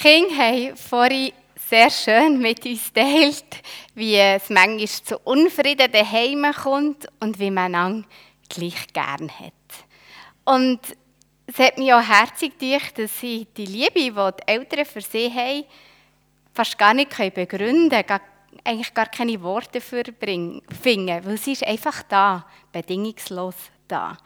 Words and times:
Kinder 0.00 0.36
haben 0.36 0.76
vorhin 0.76 1.32
sehr 1.68 1.90
schön 1.90 2.38
mit 2.38 2.64
uns 2.64 2.92
teilt, 2.92 3.62
wie 3.96 4.14
es 4.14 4.48
manchmal 4.48 4.86
zu 4.86 5.18
Unfrieden 5.24 5.90
daheim 5.90 6.46
kommt 6.52 7.08
und 7.18 7.40
wie 7.40 7.50
man 7.50 7.74
einander 7.74 8.08
gleich 8.48 8.86
gern 8.92 9.28
hat. 9.28 9.52
Und 10.44 10.78
es 11.48 11.58
hat 11.58 11.78
mich 11.78 11.92
auch 11.92 12.00
herzig 12.00 12.56
gedacht, 12.60 12.96
dass 12.96 13.18
sie 13.18 13.48
die 13.56 13.66
Liebe, 13.66 13.92
die 13.94 14.10
die 14.12 14.52
Eltern 14.52 14.84
für 14.84 15.00
sie 15.00 15.32
haben, 15.32 15.64
fast 16.54 16.78
gar 16.78 16.94
nicht 16.94 17.16
begründen 17.34 18.06
können, 18.06 18.20
eigentlich 18.62 18.94
gar 18.94 19.06
keine 19.06 19.42
Worte 19.42 19.80
dafür 19.80 20.04
finden, 20.04 21.24
weil 21.24 21.38
sie 21.38 21.52
ist 21.52 21.66
einfach 21.66 22.04
da, 22.04 22.46
bedingungslos 22.70 23.56
da. 23.88 24.16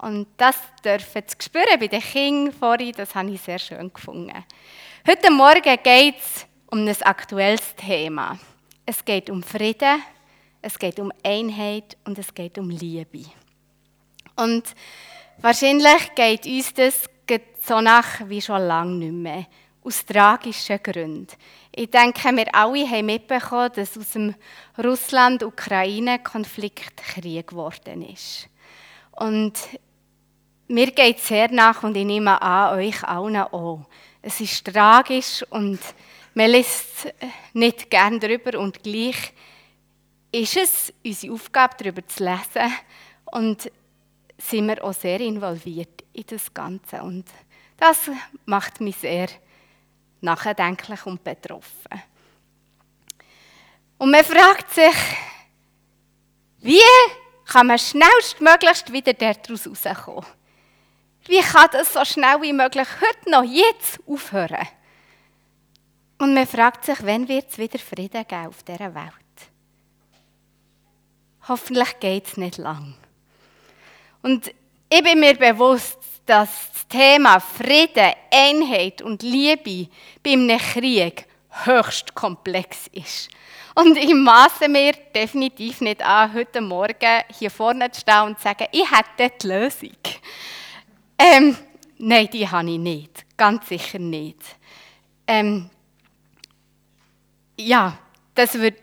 Und 0.00 0.26
das 0.36 0.56
dürfen 0.84 1.22
Sie 1.28 1.36
spüren 1.44 1.78
bei 1.78 1.86
den 1.86 2.00
Kindern 2.00 2.52
vorhin, 2.52 2.92
das 2.96 3.14
habe 3.14 3.30
ich 3.30 3.40
sehr 3.40 3.60
schön 3.60 3.92
gefunden. 3.92 4.44
Heute 5.04 5.32
Morgen 5.32 5.78
geht 5.82 6.18
es 6.18 6.46
um 6.70 6.86
ein 6.86 7.02
aktuelles 7.02 7.74
Thema. 7.74 8.38
Es 8.86 9.04
geht 9.04 9.30
um 9.30 9.42
Frieden, 9.42 10.00
es 10.60 10.78
geht 10.78 11.00
um 11.00 11.10
Einheit 11.24 11.96
und 12.04 12.20
es 12.20 12.32
geht 12.32 12.56
um 12.56 12.70
Liebe. 12.70 13.24
Und 14.36 14.62
wahrscheinlich 15.38 16.14
geht 16.14 16.46
uns 16.46 16.72
das 16.72 17.06
so 17.66 17.80
nach 17.80 18.28
wie 18.28 18.40
schon 18.40 18.62
lange 18.62 18.94
nicht 18.94 19.12
mehr. 19.12 19.46
Aus 19.82 20.06
tragischen 20.06 20.80
Gründen. 20.80 21.34
Ich 21.74 21.90
denke, 21.90 22.30
wir 22.36 22.54
alle 22.54 22.88
haben 22.88 23.06
mitbekommen, 23.06 23.72
dass 23.74 23.98
aus 23.98 24.12
dem 24.12 24.36
Russland-Ukraine-Konflikt 24.78 26.98
Krieg 26.98 27.48
geworden 27.48 28.02
ist. 28.02 28.48
Und 29.10 29.54
mir 30.68 30.92
geht 30.92 31.16
es 31.16 31.26
sehr 31.26 31.50
nach 31.50 31.82
und 31.82 31.96
ich 31.96 32.06
nehme 32.06 32.40
an, 32.40 32.78
euch 32.78 33.02
allen 33.02 33.38
auch. 33.38 33.84
Es 34.22 34.40
ist 34.40 34.64
tragisch 34.64 35.44
und 35.50 35.80
man 36.34 36.50
liest 36.50 37.12
nicht 37.52 37.90
gern 37.90 38.20
darüber 38.20 38.58
und 38.60 38.82
gleich 38.82 39.32
ist 40.30 40.56
es 40.56 40.92
unsere 41.04 41.34
Aufgabe, 41.34 41.74
darüber 41.78 42.06
zu 42.06 42.24
lesen 42.24 42.72
und 43.26 43.70
sind 44.38 44.66
wir 44.66 44.82
auch 44.82 44.94
sehr 44.94 45.20
involviert 45.20 46.04
in 46.12 46.24
das 46.26 46.54
Ganze. 46.54 47.02
Und 47.02 47.26
das 47.76 48.10
macht 48.46 48.80
mich 48.80 48.96
sehr 48.96 49.28
nachdenklich 50.20 51.04
und 51.04 51.22
betroffen. 51.22 52.02
Und 53.98 54.10
man 54.10 54.24
fragt 54.24 54.72
sich, 54.72 54.94
wie 56.60 56.80
kann 57.44 57.66
man 57.66 57.78
schnellstmöglichst 57.78 58.92
wieder 58.92 59.12
daraus 59.12 59.66
rauskommen? 59.66 60.24
Wie 61.26 61.40
kann 61.40 61.68
das 61.72 61.92
so 61.92 62.04
schnell 62.04 62.40
wie 62.42 62.52
möglich 62.52 62.88
heute 63.00 63.30
noch, 63.30 63.44
jetzt 63.44 64.00
aufhören? 64.06 64.66
Und 66.18 66.34
man 66.34 66.46
fragt 66.46 66.84
sich, 66.84 66.98
wann 67.02 67.28
wird 67.28 67.50
es 67.50 67.58
wieder 67.58 67.78
Frieden 67.78 68.26
geben 68.26 68.46
auf 68.46 68.62
dieser 68.62 68.94
Welt? 68.94 69.12
Hoffentlich 71.48 71.98
geht 71.98 72.26
es 72.26 72.36
nicht 72.36 72.58
lang. 72.58 72.94
Und 74.22 74.52
ich 74.88 75.02
bin 75.02 75.18
mir 75.18 75.34
bewusst, 75.34 75.98
dass 76.26 76.48
das 76.72 76.88
Thema 76.88 77.40
Frieden, 77.40 78.12
Einheit 78.32 79.02
und 79.02 79.22
Liebe 79.22 79.88
bei 80.22 80.32
einem 80.32 80.58
Krieg 80.58 81.26
höchst 81.64 82.14
komplex 82.14 82.86
ist. 82.92 83.28
Und 83.74 83.96
ich 83.96 84.14
maße 84.14 84.68
mir 84.68 84.92
definitiv 85.14 85.80
nicht 85.80 86.02
an, 86.02 86.34
heute 86.34 86.60
Morgen 86.60 87.22
hier 87.38 87.50
vorne 87.50 87.90
zu 87.90 88.00
stehen 88.00 88.22
und 88.22 88.36
zu 88.36 88.44
sagen, 88.44 88.66
ich 88.70 88.88
hätte 88.90 89.34
die 89.42 89.46
Lösung. 89.46 89.96
Ähm, 91.22 91.56
nein, 91.98 92.28
die 92.32 92.48
habe 92.48 92.68
ich 92.68 92.78
nicht. 92.78 93.36
Ganz 93.36 93.68
sicher 93.68 94.00
nicht. 94.00 94.40
Ähm, 95.24 95.70
ja, 97.56 97.96
das 98.34 98.54
wird 98.54 98.80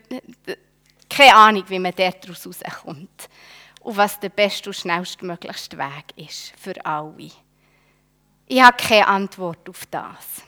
keine 1.09 1.35
Ahnung, 1.35 1.65
wie 1.67 1.79
man 1.79 1.93
daraus 1.93 2.47
rauskommt. 2.47 3.29
Und 3.81 3.97
was 3.97 4.19
der 4.21 4.29
beste 4.29 4.69
und 4.69 4.75
schnellstmöglichste 4.75 5.77
Weg 5.77 6.13
ist 6.15 6.53
für 6.57 6.85
alle. 6.85 7.29
Ich 8.47 8.61
habe 8.61 8.77
keine 8.77 9.07
Antwort 9.07 9.69
auf 9.69 9.85
das. 9.87 10.43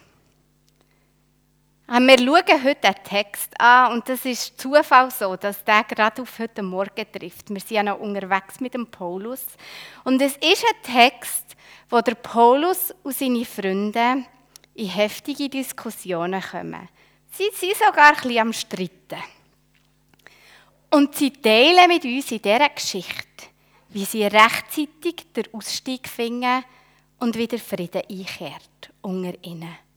Wir 1.93 2.17
schauen 2.19 2.63
heute 2.63 2.87
einen 2.87 3.03
Text 3.03 3.59
an 3.59 3.91
und 3.91 4.07
das 4.07 4.23
ist 4.23 4.57
Zufall 4.57 5.11
so, 5.11 5.35
dass 5.35 5.61
der 5.65 5.83
gerade 5.83 6.21
auf 6.21 6.39
heute 6.39 6.63
Morgen 6.63 7.05
trifft. 7.11 7.49
Wir 7.49 7.59
sind 7.59 7.71
ja 7.71 7.83
noch 7.83 7.99
unterwegs 7.99 8.61
mit 8.61 8.73
dem 8.73 8.87
Paulus. 8.87 9.43
Und 10.05 10.21
es 10.21 10.37
ist 10.37 10.63
ein 10.63 11.09
Text, 11.09 11.57
wo 11.89 11.99
der 11.99 12.15
Paulus 12.15 12.95
und 13.03 13.13
seine 13.13 13.43
Freunde 13.43 14.23
in 14.73 14.87
heftige 14.87 15.49
Diskussionen 15.49 16.41
kommen. 16.41 16.87
Sie 17.29 17.49
sind 17.53 17.75
sogar 17.75 18.11
ein 18.11 18.15
bisschen 18.15 18.39
am 18.39 18.53
Streiten. 18.53 19.23
Und 20.91 21.13
sie 21.15 21.31
teilen 21.33 21.89
mit 21.89 22.05
uns 22.05 22.31
in 22.31 22.41
dieser 22.41 22.69
Geschichte, 22.69 23.47
wie 23.89 24.05
sie 24.05 24.23
rechtzeitig 24.23 25.33
den 25.35 25.53
Ausstieg 25.53 26.07
finden 26.07 26.63
und 27.19 27.37
wieder 27.37 27.59
Frieden 27.59 28.03
einkehrt 28.09 28.93
unter 29.01 29.33
ihnen. 29.43 29.90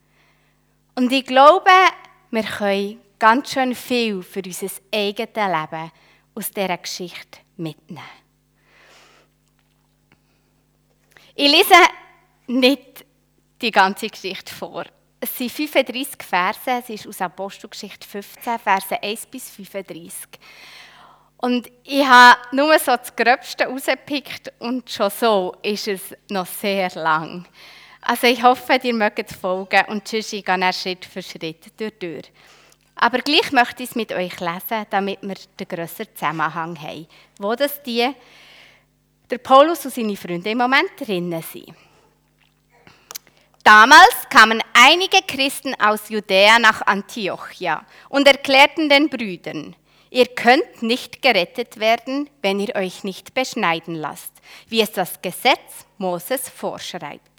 Und 0.94 1.12
ich 1.12 1.26
glaube, 1.26 1.70
wir 2.30 2.42
können 2.42 3.00
ganz 3.18 3.52
schön 3.52 3.74
viel 3.74 4.22
für 4.22 4.42
unser 4.44 4.68
eigenes 4.92 5.34
Leben 5.34 5.92
aus 6.34 6.50
dieser 6.50 6.78
Geschichte 6.78 7.40
mitnehmen. 7.56 8.02
Ich 11.34 11.50
lese 11.50 11.74
nicht 12.46 13.04
die 13.60 13.70
ganze 13.70 14.08
Geschichte 14.08 14.54
vor. 14.54 14.84
Es 15.18 15.36
sind 15.36 15.50
35 15.50 16.22
Verse, 16.22 16.70
es 16.70 16.90
ist 16.90 17.08
aus 17.08 17.20
Apostelgeschichte 17.20 18.06
15, 18.06 18.58
Verse 18.58 19.02
1 19.02 19.26
bis 19.26 19.50
35. 19.50 20.28
Und 21.38 21.70
ich 21.82 22.06
habe 22.06 22.38
nur 22.52 22.78
so 22.78 22.96
das 22.96 23.14
Gröbste 23.16 23.66
rausgepickt 23.66 24.52
und 24.60 24.88
schon 24.88 25.10
so 25.10 25.56
ist 25.62 25.88
es 25.88 26.14
noch 26.28 26.46
sehr 26.46 26.90
lang. 26.90 27.46
Also 28.06 28.26
ich 28.26 28.42
hoffe, 28.42 28.78
ihr 28.82 28.92
mögt 28.92 29.30
folgen 29.30 29.82
und 29.88 30.06
sonst 30.06 30.30
gehe 30.30 30.40
ich 30.40 30.76
Schritt 30.76 31.06
für 31.06 31.22
Schritt 31.22 31.72
durch. 31.78 32.30
Aber 32.96 33.18
gleich 33.18 33.50
möchte 33.50 33.82
ich 33.82 33.90
es 33.90 33.96
mit 33.96 34.12
euch 34.12 34.38
lesen, 34.40 34.86
damit 34.90 35.20
wir 35.22 35.36
den 35.58 35.68
grösseren 35.68 36.14
Zusammenhang 36.14 36.78
haben, 36.80 37.06
wo 37.38 37.54
das 37.54 37.82
die, 37.82 38.14
der 39.30 39.38
Paulus 39.38 39.86
und 39.86 39.94
seine 39.94 40.16
Freunde 40.16 40.50
im 40.50 40.58
Moment 40.58 40.90
drinnen 40.98 41.42
sind. 41.42 41.74
Damals 43.64 44.28
kamen 44.28 44.60
einige 44.74 45.22
Christen 45.26 45.74
aus 45.80 46.10
Judäa 46.10 46.58
nach 46.58 46.82
Antiochia 46.82 47.86
und 48.10 48.28
erklärten 48.28 48.90
den 48.90 49.08
Brüdern, 49.08 49.74
ihr 50.10 50.26
könnt 50.26 50.82
nicht 50.82 51.22
gerettet 51.22 51.80
werden, 51.80 52.28
wenn 52.42 52.60
ihr 52.60 52.76
euch 52.76 53.02
nicht 53.02 53.32
beschneiden 53.32 53.94
lasst, 53.94 54.32
wie 54.68 54.82
es 54.82 54.92
das 54.92 55.22
Gesetz 55.22 55.86
Moses 55.96 56.50
vorschreibt. 56.50 57.33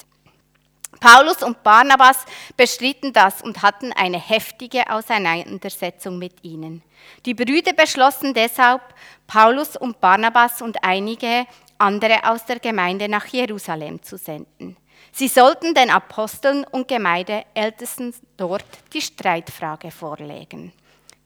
Paulus 1.00 1.44
und 1.44 1.62
Barnabas 1.64 2.26
bestritten 2.58 3.14
das 3.14 3.42
und 3.42 3.62
hatten 3.62 3.92
eine 3.94 4.20
heftige 4.20 4.90
Auseinandersetzung 4.90 6.18
mit 6.18 6.44
ihnen. 6.44 6.82
Die 7.26 7.34
Brüder 7.34 7.74
beschlossen 7.74 8.34
deshalb, 8.34 8.82
Paulus 9.28 9.76
und 9.76 10.00
Barnabas 10.00 10.62
und 10.62 10.84
einige 10.84 11.46
andere 11.78 12.30
aus 12.30 12.46
der 12.46 12.60
Gemeinde 12.60 13.10
nach 13.10 13.26
Jerusalem 13.28 14.02
zu 14.02 14.18
senden. 14.18 14.78
Sie 15.12 15.28
sollten 15.28 15.74
den 15.74 15.90
Aposteln 15.92 16.66
und 16.66 16.88
Gemeindeältesten 16.88 18.14
dort 18.38 18.66
die 18.94 19.02
Streitfrage 19.02 19.92
vorlegen. 19.92 20.74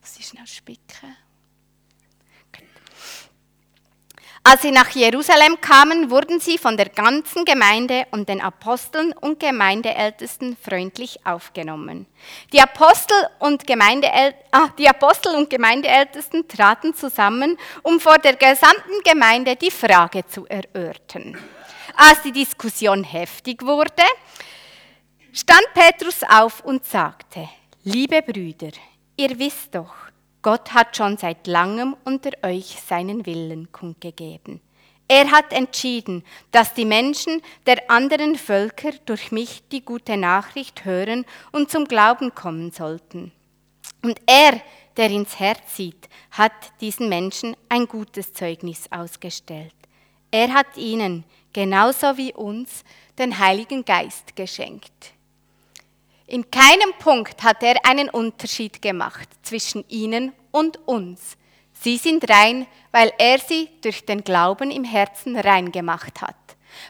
Muss 0.01 0.19
ich 0.19 0.28
schnell 0.28 0.47
spicken? 0.47 1.16
Als 4.44 4.61
sie 4.61 4.72
nach 4.72 4.89
Jerusalem 4.89 5.59
kamen, 5.59 6.09
wurden 6.09 6.39
sie 6.39 6.57
von 6.57 6.77
der 6.77 6.89
ganzen 6.89 7.44
Gemeinde 7.44 8.07
und 8.11 8.29
den 8.29 8.41
Aposteln 8.41 9.11
und 9.13 9.39
Gemeindeältesten 9.39 10.56
freundlich 10.56 11.25
aufgenommen. 11.25 12.07
Die 12.53 12.62
Apostel 12.62 13.15
und, 13.39 13.68
Gemeindeäl 13.68 14.33
ah, 14.51 14.69
die 14.77 14.88
Apostel 14.88 15.36
und 15.36 15.50
Gemeindeältesten 15.50 16.47
traten 16.47 16.95
zusammen, 16.95 17.57
um 17.83 18.00
vor 18.00 18.18
der 18.18 18.38
gesamten 18.38 19.03
Gemeinde 19.03 19.56
die 19.56 19.71
Frage 19.71 20.25
zu 20.25 20.45
erörtern. 20.47 21.38
Als 21.95 22.21
die 22.21 22.31
Diskussion 22.31 23.03
heftig 23.03 23.62
wurde, 23.62 24.03
stand 25.33 25.68
Petrus 25.74 26.24
auf 26.24 26.62
und 26.63 26.86
sagte, 26.86 27.50
liebe 27.83 28.21
Brüder, 28.21 28.71
ihr 29.18 29.38
wisst 29.38 29.75
doch, 29.75 30.08
Gott 30.41 30.74
hat 30.74 30.95
schon 30.95 31.18
seit 31.18 31.47
langem 31.47 31.95
unter 32.06 32.31
euch 32.44 32.77
seinen 32.88 33.25
Willen 33.25 33.71
kundgegeben. 33.71 34.62
Er 35.12 35.31
hat 35.31 35.51
entschieden, 35.53 36.24
dass 36.51 36.75
die 36.75 36.86
Menschen 36.86 37.41
der 37.65 37.89
anderen 37.89 38.36
Völker 38.36 38.91
durch 39.06 39.31
mich 39.31 39.63
die 39.71 39.81
gute 39.81 40.18
Nachricht 40.18 40.86
hören 40.86 41.25
und 41.51 41.71
zum 41.71 41.86
Glauben 41.86 42.36
kommen 42.36 42.71
sollten. 42.71 43.31
Und 44.03 44.21
er, 44.27 44.62
der 44.97 45.09
ins 45.09 45.39
Herz 45.39 45.75
sieht, 45.75 46.07
hat 46.31 46.53
diesen 46.80 47.09
Menschen 47.09 47.57
ein 47.68 47.88
gutes 47.88 48.33
Zeugnis 48.33 48.86
ausgestellt. 48.91 49.74
Er 50.31 50.53
hat 50.53 50.77
ihnen, 50.77 51.24
genauso 51.53 52.15
wie 52.18 52.33
uns, 52.33 52.83
den 53.18 53.39
Heiligen 53.39 53.83
Geist 53.83 54.36
geschenkt. 54.36 55.13
In 56.29 56.51
keinem 56.51 56.93
Punkt 56.99 57.41
hat 57.41 57.63
er 57.63 57.83
einen 57.83 58.07
Unterschied 58.07 58.83
gemacht 58.83 59.27
zwischen 59.41 59.83
ihnen 59.89 60.31
und 60.51 60.77
uns. 60.87 61.35
Sie 61.73 61.97
sind 61.97 62.29
rein, 62.29 62.67
weil 62.91 63.11
er 63.17 63.39
sie 63.39 63.67
durch 63.81 64.05
den 64.05 64.23
Glauben 64.23 64.69
im 64.69 64.83
Herzen 64.83 65.35
rein 65.35 65.71
gemacht 65.71 66.21
hat. 66.21 66.35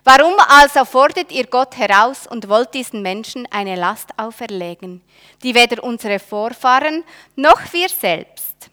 Warum 0.03 0.33
also 0.49 0.83
fordert 0.83 1.31
ihr 1.31 1.45
Gott 1.47 1.77
heraus 1.77 2.27
und 2.27 2.49
wollt 2.49 2.73
diesen 2.73 3.01
Menschen 3.01 3.47
eine 3.49 3.77
Last 3.77 4.09
auferlegen, 4.17 5.01
die 5.41 5.55
weder 5.55 5.85
unsere 5.85 6.19
Vorfahren 6.19 7.05
noch 7.37 7.61
wir 7.71 7.87
selbst 7.87 8.69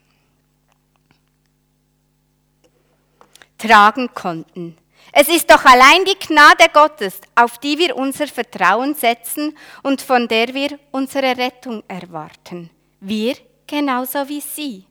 tragen 3.56 4.12
konnten? 4.12 4.76
Es 5.18 5.28
ist 5.28 5.50
doch 5.50 5.64
allein 5.64 6.04
die 6.04 6.18
Gnade 6.18 6.66
Gottes, 6.70 7.22
auf 7.34 7.56
die 7.56 7.78
wir 7.78 7.96
unser 7.96 8.26
Vertrauen 8.26 8.94
setzen 8.94 9.56
und 9.82 10.02
von 10.02 10.28
der 10.28 10.52
wir 10.52 10.78
unsere 10.90 11.38
Rettung 11.38 11.82
erwarten. 11.88 12.68
Wir 13.00 13.34
genauso 13.66 14.28
wie 14.28 14.42
sie. 14.42 14.84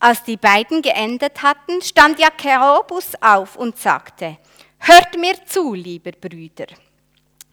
Als 0.00 0.24
die 0.24 0.36
beiden 0.36 0.82
geendet 0.82 1.40
hatten, 1.40 1.80
stand 1.82 2.18
Jakobus 2.18 3.12
auf 3.20 3.54
und 3.54 3.78
sagte, 3.78 4.38
Hört 4.80 5.16
mir 5.16 5.36
zu, 5.46 5.72
liebe 5.72 6.10
Brüder. 6.10 6.66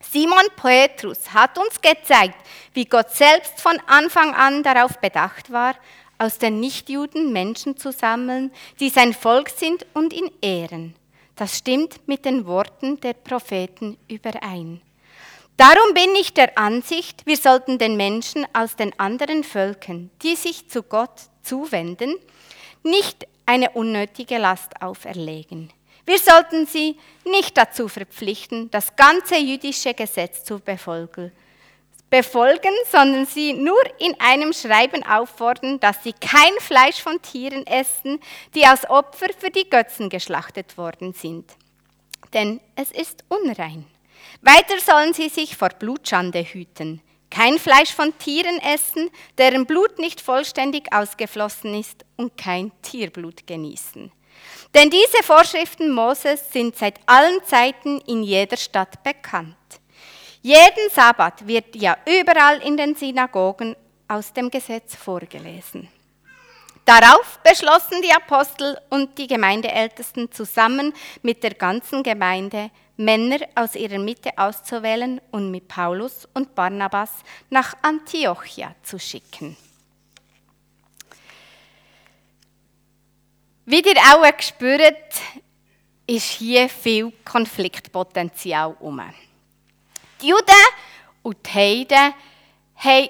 Simon 0.02 0.48
Petrus 0.56 1.32
hat 1.32 1.56
uns 1.60 1.80
gezeigt, 1.80 2.48
wie 2.74 2.86
Gott 2.86 3.12
selbst 3.12 3.62
von 3.62 3.80
Anfang 3.86 4.34
an 4.34 4.64
darauf 4.64 4.98
bedacht 4.98 5.52
war, 5.52 5.76
aus 6.18 6.40
den 6.40 6.60
Nichtjuden 6.60 7.32
Menschen 7.32 7.78
zu 7.78 7.92
sammeln, 7.92 8.52
die 8.80 8.90
sein 8.90 9.14
Volk 9.14 9.52
sind 9.52 9.86
und 9.94 10.14
ihn 10.14 10.32
ehren. 10.42 10.96
Das 11.40 11.58
stimmt 11.58 12.06
mit 12.06 12.26
den 12.26 12.46
Worten 12.48 13.00
der 13.00 13.14
Propheten 13.14 13.98
überein. 14.10 14.82
Darum 15.56 15.94
bin 15.94 16.14
ich 16.20 16.34
der 16.34 16.58
Ansicht, 16.58 17.26
wir 17.26 17.38
sollten 17.38 17.78
den 17.78 17.96
Menschen 17.96 18.46
aus 18.52 18.76
den 18.76 18.92
anderen 19.00 19.46
Völkern, 19.46 20.10
die 20.22 20.36
sich 20.36 20.68
zu 20.68 20.84
Gott 20.84 21.30
zuwenden, 21.42 22.16
nicht 22.84 23.26
eine 23.46 23.70
unnötige 23.70 24.38
Last 24.38 24.82
auferlegen. 24.82 25.72
Wir 26.06 26.20
sollten 26.20 26.66
sie 26.66 26.98
nicht 27.24 27.58
dazu 27.58 27.88
verpflichten, 27.88 28.70
das 28.70 28.98
ganze 28.98 29.38
jüdische 29.38 29.94
Gesetz 29.94 30.44
zu 30.44 30.60
befolgen, 30.60 31.32
befolgen, 32.10 32.74
sondern 32.90 33.26
sie 33.26 33.54
nur 33.54 33.82
in 34.00 34.16
einem 34.20 34.54
Schreiben 34.54 35.04
auffordern, 35.04 35.80
dass 35.80 36.04
sie 36.04 36.14
kein 36.14 36.54
Fleisch 36.60 37.02
von 37.02 37.22
Tieren 37.22 37.66
essen, 37.68 38.20
die 38.56 38.66
als 38.66 38.90
Opfer 38.90 39.28
für 39.38 39.50
die 39.50 39.70
Götzen 39.70 40.10
geschlachtet 40.10 40.78
worden 40.78 41.14
sind. 41.14 41.52
Denn 42.34 42.60
es 42.76 42.92
ist 42.92 43.24
unrein. 43.28 43.86
Weiter 44.42 44.80
sollen 44.80 45.14
sie 45.14 45.30
sich 45.30 45.56
vor 45.56 45.70
Blutschande 45.70 46.44
hüten, 46.44 47.02
kein 47.30 47.60
Fleisch 47.60 47.94
von 47.94 48.18
Tieren 48.18 48.60
essen, 48.60 49.10
deren 49.38 49.66
Blut 49.66 50.00
nicht 50.00 50.22
vollständig 50.22 50.92
ausgeflossen 50.92 51.80
ist, 51.80 52.06
und 52.18 52.38
kein 52.38 52.72
Tierblut 52.82 53.48
genießen. 53.48 54.12
Denn 54.74 54.90
diese 54.90 55.24
Vorschriften 55.24 55.92
Moses 55.94 56.52
sind 56.52 56.76
seit 56.76 57.00
allen 57.06 57.44
Zeiten 57.46 58.00
in 58.02 58.24
jeder 58.24 58.58
Stadt 58.58 59.04
bekannt. 59.04 59.56
Jeden 60.42 60.90
Sabbat 60.90 61.46
wird 61.46 61.76
ja 61.76 61.98
überall 62.06 62.62
in 62.62 62.78
den 62.78 62.96
Synagogen 62.96 63.76
aus 64.08 64.32
dem 64.32 64.50
Gesetz 64.50 64.96
vorgelesen. 64.96 65.90
Darauf 66.86 67.40
beschlossen 67.44 68.02
die 68.02 68.12
Apostel 68.12 68.80
und 68.90 69.18
die 69.18 69.28
Gemeindeältesten 69.28 70.32
zusammen 70.32 70.94
mit 71.22 71.44
der 71.44 71.54
ganzen 71.54 72.04
Gemeinde, 72.04 72.72
Männer 72.98 73.40
aus 73.54 73.76
ihrer 73.76 74.00
Mitte 74.00 74.32
auszuwählen 74.38 75.22
und 75.32 75.52
mit 75.52 75.68
Paulus 75.68 76.28
und 76.34 76.56
Barnabas 76.56 77.12
nach 77.50 77.76
Antiochia 77.82 78.74
zu 78.82 78.98
schicken. 78.98 79.56
Wie 83.66 83.82
ihr 83.82 83.98
auch 83.98 84.42
spürt, 84.42 85.14
ist 86.08 86.32
hier 86.32 86.68
viel 86.70 87.14
Konfliktpotenzial 87.24 88.76
herum. 88.80 89.02
Die 90.22 90.28
Juden 90.28 90.44
und 91.24 91.38
die 91.46 91.50
Heiden 91.52 92.14
haben 92.76 93.10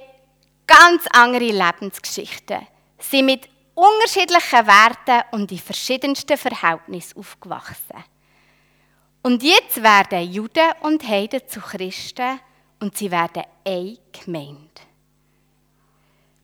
ganz 0.68 1.06
andere 1.12 1.52
Lebensgeschichten, 1.52 2.68
sind 3.00 3.26
mit 3.26 3.50
unterschiedlichen 3.74 4.68
Werten 4.68 5.24
und 5.32 5.52
in 5.52 5.58
verschiedensten 5.58 6.38
Verhältnissen 6.38 7.18
aufgewachsen. 7.18 8.04
Und 9.24 9.44
jetzt 9.44 9.82
werden 9.82 10.32
Juden 10.32 10.72
und 10.82 11.08
Heiden 11.08 11.42
zu 11.48 11.60
Christen 11.60 12.40
und 12.80 12.98
sie 12.98 13.12
werden 13.12 13.44
eine 13.66 13.98
Gemeinde. 14.12 14.82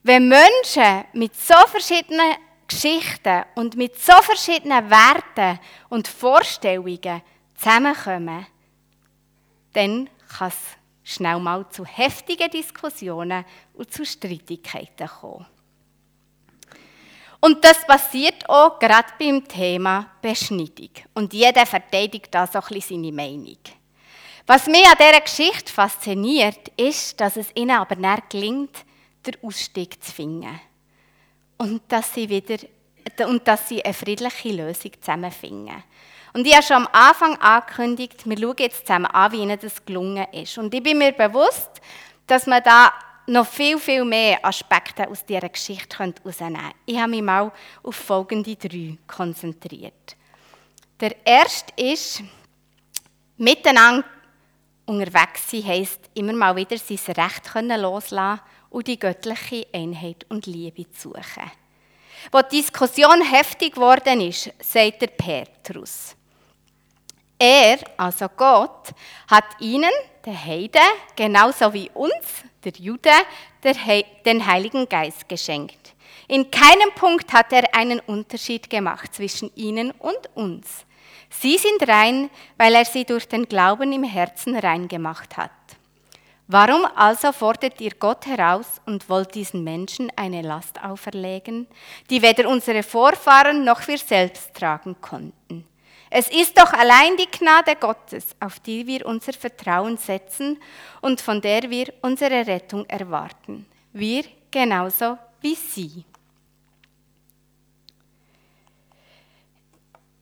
Wenn 0.03 0.27
Menschen 0.27 1.05
mit 1.13 1.35
so 1.35 1.55
verschiedenen 1.67 2.35
Geschichten 2.67 3.43
und 3.55 3.75
mit 3.75 3.99
so 3.99 4.13
verschiedenen 4.21 4.89
Werten 4.89 5.59
und 5.89 6.07
Vorstellungen 6.07 7.21
zusammenkommen, 7.55 8.45
dann 9.73 10.09
kann 10.37 10.49
es 10.49 11.13
schnell 11.15 11.39
mal 11.39 11.69
zu 11.69 11.85
heftigen 11.85 12.49
Diskussionen 12.49 13.45
und 13.73 13.91
zu 13.91 14.05
Streitigkeiten 14.05 15.07
kommen. 15.07 15.45
Und 17.39 17.63
das 17.63 17.85
passiert 17.85 18.49
auch 18.49 18.79
gerade 18.79 19.09
beim 19.19 19.47
Thema 19.47 20.09
Beschneidung. 20.21 20.89
Und 21.13 21.31
jeder 21.31 21.65
verteidigt 21.65 22.29
da 22.31 22.47
so 22.47 22.59
ein 22.59 22.65
bisschen 22.69 23.03
seine 23.03 23.15
Meinung. 23.15 23.59
Was 24.47 24.65
mich 24.67 24.85
an 24.87 24.97
dieser 24.97 25.21
Geschichte 25.21 25.71
fasziniert, 25.71 26.69
ist, 26.77 27.19
dass 27.19 27.37
es 27.37 27.47
ihnen 27.55 27.77
aber 27.77 27.95
nicht 27.95 28.29
gelingt, 28.29 28.85
den 29.25 29.35
Ausstieg 29.43 30.03
zu 30.03 30.11
finden. 30.11 30.59
Und 31.57 31.81
dass 31.87 32.13
sie 32.13 32.29
wieder 32.29 32.57
und 33.27 33.47
dass 33.47 33.69
sie 33.69 33.83
eine 33.83 33.93
friedliche 33.93 34.49
Lösung 34.49 34.91
zusammenfinden. 34.99 35.83
Und 36.33 36.45
ich 36.45 36.53
habe 36.53 36.63
schon 36.63 36.77
am 36.77 36.89
Anfang 36.91 37.35
angekündigt, 37.37 38.27
wir 38.27 38.37
schauen 38.37 38.55
jetzt 38.59 38.85
zusammen 38.85 39.05
an, 39.05 39.31
wie 39.31 39.41
ihnen 39.41 39.57
das 39.59 39.85
gelungen 39.85 40.27
ist. 40.33 40.57
Und 40.57 40.73
ich 40.73 40.83
bin 40.83 40.97
mir 40.97 41.13
bewusst, 41.13 41.81
dass 42.27 42.45
man 42.45 42.61
da 42.61 42.91
noch 43.27 43.47
viel, 43.47 43.79
viel 43.79 44.03
mehr 44.03 44.43
Aspekte 44.43 45.07
aus 45.07 45.25
dieser 45.25 45.49
Geschichte 45.49 45.97
herausnehmen 45.97 46.61
könnte. 46.61 46.75
Ich 46.85 46.97
habe 46.97 47.09
mich 47.09 47.21
mal 47.21 47.51
auf 47.83 47.95
folgende 47.95 48.55
drei 48.55 48.97
konzentriert. 49.07 50.15
Der 50.99 51.15
erste 51.25 51.73
ist, 51.81 52.21
miteinander 53.37 54.05
unterwegs 54.85 55.49
sein 55.49 55.65
heisst, 55.65 56.01
immer 56.13 56.33
mal 56.33 56.55
wieder 56.55 56.77
sein 56.77 57.15
Recht 57.15 57.49
loslassen 57.53 58.41
und 58.69 58.87
die 58.87 58.99
göttliche 58.99 59.67
Einheit 59.73 60.25
und 60.29 60.45
Liebe 60.45 60.89
zu 60.91 61.09
suchen. 61.09 61.51
Wo 62.31 62.41
die 62.41 62.61
Diskussion 62.61 63.21
heftig 63.21 63.75
geworden 63.75 64.21
ist, 64.21 64.51
sagt 64.59 65.01
der 65.01 65.07
Petrus. 65.07 66.15
Er, 67.37 67.79
also 67.97 68.27
Gott, 68.29 68.89
hat 69.29 69.45
ihnen, 69.59 69.91
der 70.25 70.45
Heiden, 70.45 70.81
genauso 71.15 71.71
wie 71.73 71.89
uns, 71.93 72.43
der 72.63 72.71
Jude, 72.73 73.11
den 74.25 74.45
Heiligen 74.45 74.87
Geist 74.87 75.27
geschenkt. 75.27 75.93
In 76.27 76.49
keinem 76.49 76.91
Punkt 76.95 77.31
hat 77.33 77.51
er 77.51 77.75
einen 77.75 77.99
Unterschied 77.99 78.69
gemacht 78.69 79.13
zwischen 79.13 79.51
ihnen 79.55 79.91
und 79.91 80.29
uns. 80.33 80.85
Sie 81.29 81.57
sind 81.57 81.87
rein, 81.87 82.29
weil 82.57 82.73
er 82.73 82.85
sie 82.85 83.05
durch 83.05 83.27
den 83.27 83.47
Glauben 83.47 83.91
im 83.91 84.03
Herzen 84.03 84.55
rein 84.55 84.87
gemacht 84.87 85.37
hat. 85.37 85.51
Warum 86.47 86.85
also 86.95 87.31
fordert 87.31 87.81
ihr 87.81 87.93
Gott 87.99 88.27
heraus 88.27 88.79
und 88.85 89.09
wollt 89.09 89.33
diesen 89.33 89.63
Menschen 89.63 90.11
eine 90.15 90.43
Last 90.43 90.83
auferlegen, 90.83 91.67
die 92.09 92.21
weder 92.21 92.47
unsere 92.47 92.83
Vorfahren 92.83 93.63
noch 93.63 93.87
wir 93.87 93.97
selbst 93.97 94.53
tragen 94.53 94.95
konnten? 95.01 95.65
Es 96.11 96.29
ist 96.29 96.57
doch 96.57 96.71
allein 96.71 97.17
die 97.17 97.29
Gnade 97.31 97.75
Gottes, 97.75 98.35
auf 98.39 98.59
die 98.59 98.85
wir 98.85 99.07
unser 99.07 99.33
Vertrauen 99.33 99.97
setzen 99.97 100.61
und 101.01 101.19
von 101.19 101.41
der 101.41 101.69
wir 101.69 101.91
unsere 102.03 102.45
Rettung 102.45 102.85
erwarten. 102.85 103.65
Wir 103.91 104.23
genauso 104.51 105.17
wie 105.41 105.55
sie. 105.55 106.05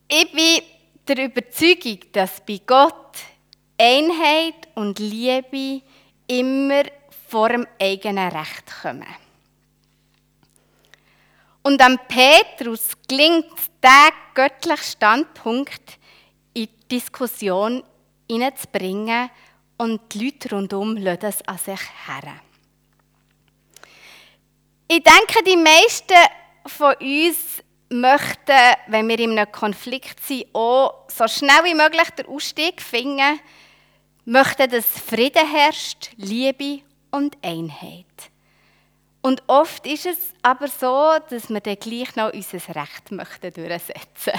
Ich 0.08 0.32
bin 0.32 0.62
der 1.06 1.26
Überzeugung, 1.26 2.00
dass 2.14 2.40
bei 2.46 2.62
Gott 2.66 3.18
Einheit 3.78 4.68
und 4.76 5.00
Liebe 5.00 5.82
immer 6.28 6.84
vor 7.28 7.50
dem 7.50 7.68
eigenen 7.80 8.30
Recht 8.30 8.64
kommen. 8.82 9.08
Und 11.64 11.82
am 11.82 11.98
Petrus 12.08 12.92
gelingt 13.08 13.52
der 13.82 14.10
göttliche 14.34 14.84
Standpunkt 14.84 15.98
in 16.54 16.68
die 16.68 16.88
Diskussion 17.00 17.84
hineinzubringen 18.30 19.30
und 19.78 20.14
die 20.14 20.26
Leute 20.26 20.56
rundherum 20.56 20.98
lassen 20.98 21.26
es 21.26 21.48
an 21.48 21.58
sich 21.58 21.82
her. 22.08 22.36
Ich 24.88 25.04
denke, 25.04 25.44
die 25.46 25.58
meisten 25.58 26.14
von 26.68 26.94
uns 26.96 27.64
möchten, 27.90 28.76
wenn 28.88 29.08
wir 29.08 29.20
in 29.20 29.38
einem 29.38 29.52
Konflikt 29.52 30.20
sind, 30.26 30.54
auch 30.54 31.06
so 31.08 31.28
schnell 31.28 31.64
wie 31.64 31.74
möglich 31.74 32.10
den 32.12 32.28
Ausstieg 32.28 32.82
finden, 32.82 33.40
möchten, 34.26 34.70
dass 34.70 34.86
Frieden 34.86 35.48
herrscht, 35.48 36.12
Liebe 36.18 36.82
und 37.12 37.38
Einheit. 37.42 38.06
Und 39.22 39.42
oft 39.48 39.86
ist 39.88 40.06
es 40.06 40.18
aber 40.42 40.68
so, 40.68 41.16
dass 41.30 41.50
wir 41.50 41.62
dann 41.62 41.78
gleich 41.78 42.16
noch 42.16 42.34
unser 42.34 42.76
Recht 42.76 43.12
möchten 43.12 43.54
durchsetzen 43.54 44.34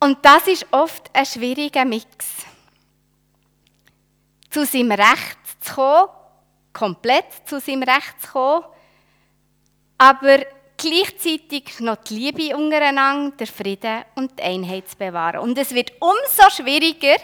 Und 0.00 0.18
das 0.22 0.46
ist 0.48 0.66
oft 0.72 1.10
ein 1.12 1.26
schwieriger 1.26 1.84
Mix. 1.84 2.08
Zu 4.50 4.64
seinem 4.64 4.92
Recht 4.92 5.38
zu 5.60 5.74
kommen, 5.74 6.08
komplett 6.72 7.26
zu 7.44 7.60
seinem 7.60 7.82
Recht 7.82 8.20
zu 8.20 8.28
kommen, 8.28 8.64
aber 9.98 10.38
gleichzeitig 10.76 11.78
noch 11.80 11.96
die 11.96 12.14
Liebe 12.14 12.56
untereinander, 12.56 13.36
der 13.36 13.46
Frieden 13.46 14.04
und 14.16 14.38
die 14.38 14.42
Einheit 14.42 14.88
zu 14.88 14.96
bewahren. 14.96 15.40
Und 15.40 15.58
es 15.58 15.74
wird 15.74 15.92
umso 16.00 16.50
schwieriger, 16.50 17.16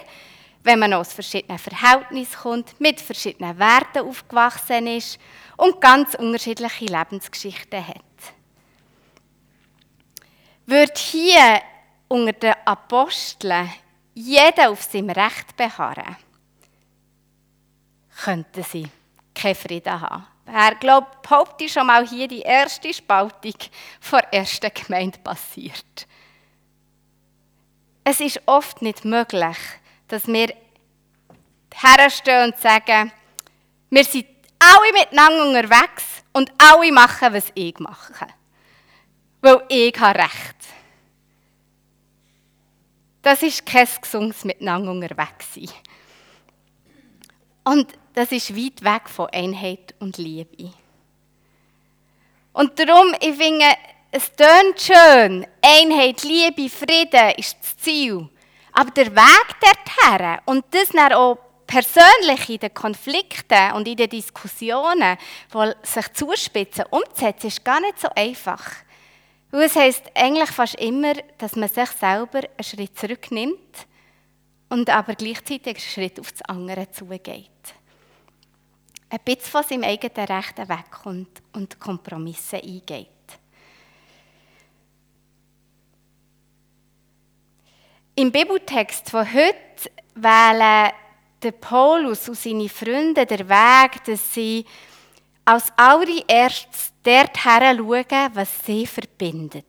wenn 0.66 0.80
man 0.80 0.94
aus 0.94 1.12
verschiedenen 1.12 1.60
Verhältnissen 1.60 2.36
kommt, 2.42 2.80
mit 2.80 3.00
verschiedenen 3.00 3.56
Werten 3.56 4.00
aufgewachsen 4.00 4.88
ist 4.88 5.16
und 5.56 5.80
ganz 5.80 6.14
unterschiedliche 6.16 6.86
Lebensgeschichten 6.86 7.86
hat. 7.86 8.02
Wird 10.66 10.98
hier 10.98 11.60
unter 12.08 12.32
den 12.32 12.54
Aposteln 12.64 13.72
jeder 14.12 14.70
auf 14.70 14.82
seinem 14.82 15.10
Recht 15.10 15.56
beharren, 15.56 16.16
könnten 18.24 18.64
sie 18.64 18.88
keinen 19.36 19.54
Frieden 19.54 20.00
haben. 20.00 20.26
Wer 20.46 20.74
glaubt, 20.74 21.22
behauptet 21.22 21.70
schon 21.70 21.86
mal 21.86 22.04
hier 22.04 22.26
die 22.26 22.40
erste 22.40 22.92
Spaltung 22.92 23.54
vor 24.00 24.20
ersten 24.32 24.72
Gemeinde 24.74 25.18
passiert. 25.20 26.08
Es 28.02 28.18
ist 28.18 28.40
oft 28.46 28.82
nicht 28.82 29.04
möglich, 29.04 29.58
dass 30.08 30.26
wir 30.26 30.54
herstehen 31.74 32.52
und 32.52 32.58
sagen, 32.58 33.12
wir 33.90 34.04
sind 34.04 34.26
alle 34.58 34.92
miteinander 34.92 35.46
unterwegs 35.46 36.04
und 36.32 36.50
alle 36.58 36.92
machen, 36.92 37.32
was 37.32 37.50
ich 37.54 37.78
mache. 37.78 38.26
Weil 39.40 39.62
ich 39.68 39.98
habe 39.98 40.18
Recht. 40.18 40.56
Das 43.22 43.42
ist 43.42 43.66
kein 43.66 43.88
gesundes 44.00 44.44
Miteinander 44.44 44.90
unterwegs 44.90 45.54
sein. 45.54 45.70
Und 47.64 47.92
das 48.14 48.30
ist 48.32 48.56
weit 48.56 48.82
weg 48.84 49.08
von 49.08 49.28
Einheit 49.30 49.94
und 49.98 50.18
Liebe. 50.18 50.72
Und 52.52 52.78
darum, 52.78 53.12
ich 53.20 53.36
finde, 53.36 53.66
es 54.10 54.32
tönt 54.34 54.80
schön, 54.80 55.46
Einheit, 55.60 56.22
Liebe, 56.22 56.70
Frieden 56.70 57.34
ist 57.36 57.58
das 57.60 57.76
Ziel. 57.76 58.28
Aber 58.78 58.90
der 58.90 59.06
Weg 59.06 59.56
dorthin 59.58 60.38
und 60.44 60.66
das 60.70 60.90
dann 60.90 61.14
auch 61.14 61.38
persönlich 61.66 62.50
in 62.50 62.58
den 62.58 62.74
Konflikten 62.74 63.72
und 63.72 63.88
in 63.88 63.96
den 63.96 64.10
Diskussionen, 64.10 65.16
die 65.54 65.72
sich 65.82 66.12
zuspitzen, 66.12 66.84
umzusetzen, 66.90 67.46
ist 67.46 67.64
gar 67.64 67.80
nicht 67.80 67.98
so 67.98 68.08
einfach. 68.14 68.62
Es 69.50 69.76
heisst 69.76 70.02
eigentlich 70.14 70.50
fast 70.50 70.74
immer, 70.74 71.14
dass 71.38 71.56
man 71.56 71.70
sich 71.70 71.88
selber 71.88 72.40
einen 72.40 72.64
Schritt 72.64 72.98
zurücknimmt 72.98 73.86
und 74.68 74.90
aber 74.90 75.14
gleichzeitig 75.14 75.66
einen 75.66 75.80
Schritt 75.80 76.20
auf 76.20 76.32
das 76.32 76.42
andere 76.42 76.90
zugeht. 76.90 77.48
Ein 79.08 79.20
bisschen 79.24 79.40
von 79.40 79.62
seinem 79.62 79.84
eigenen 79.84 80.26
Recht 80.26 80.58
wegkommt 80.58 81.42
und 81.54 81.80
Kompromisse 81.80 82.56
eingeht. 82.56 83.15
Im 88.18 88.32
Bibeltext 88.32 89.10
von 89.10 89.30
heute 89.30 89.90
wählen 90.14 90.90
der 91.42 91.52
Paulus 91.52 92.26
und 92.30 92.38
seine 92.38 92.70
Freunde 92.70 93.26
der 93.26 93.46
Weg, 93.46 94.04
dass 94.04 94.32
sie 94.32 94.64
als 95.44 95.66
allererstes 95.76 96.94
dort 97.02 97.36
schauen, 97.36 98.30
was 98.32 98.64
sie 98.64 98.86
verbindet. 98.86 99.66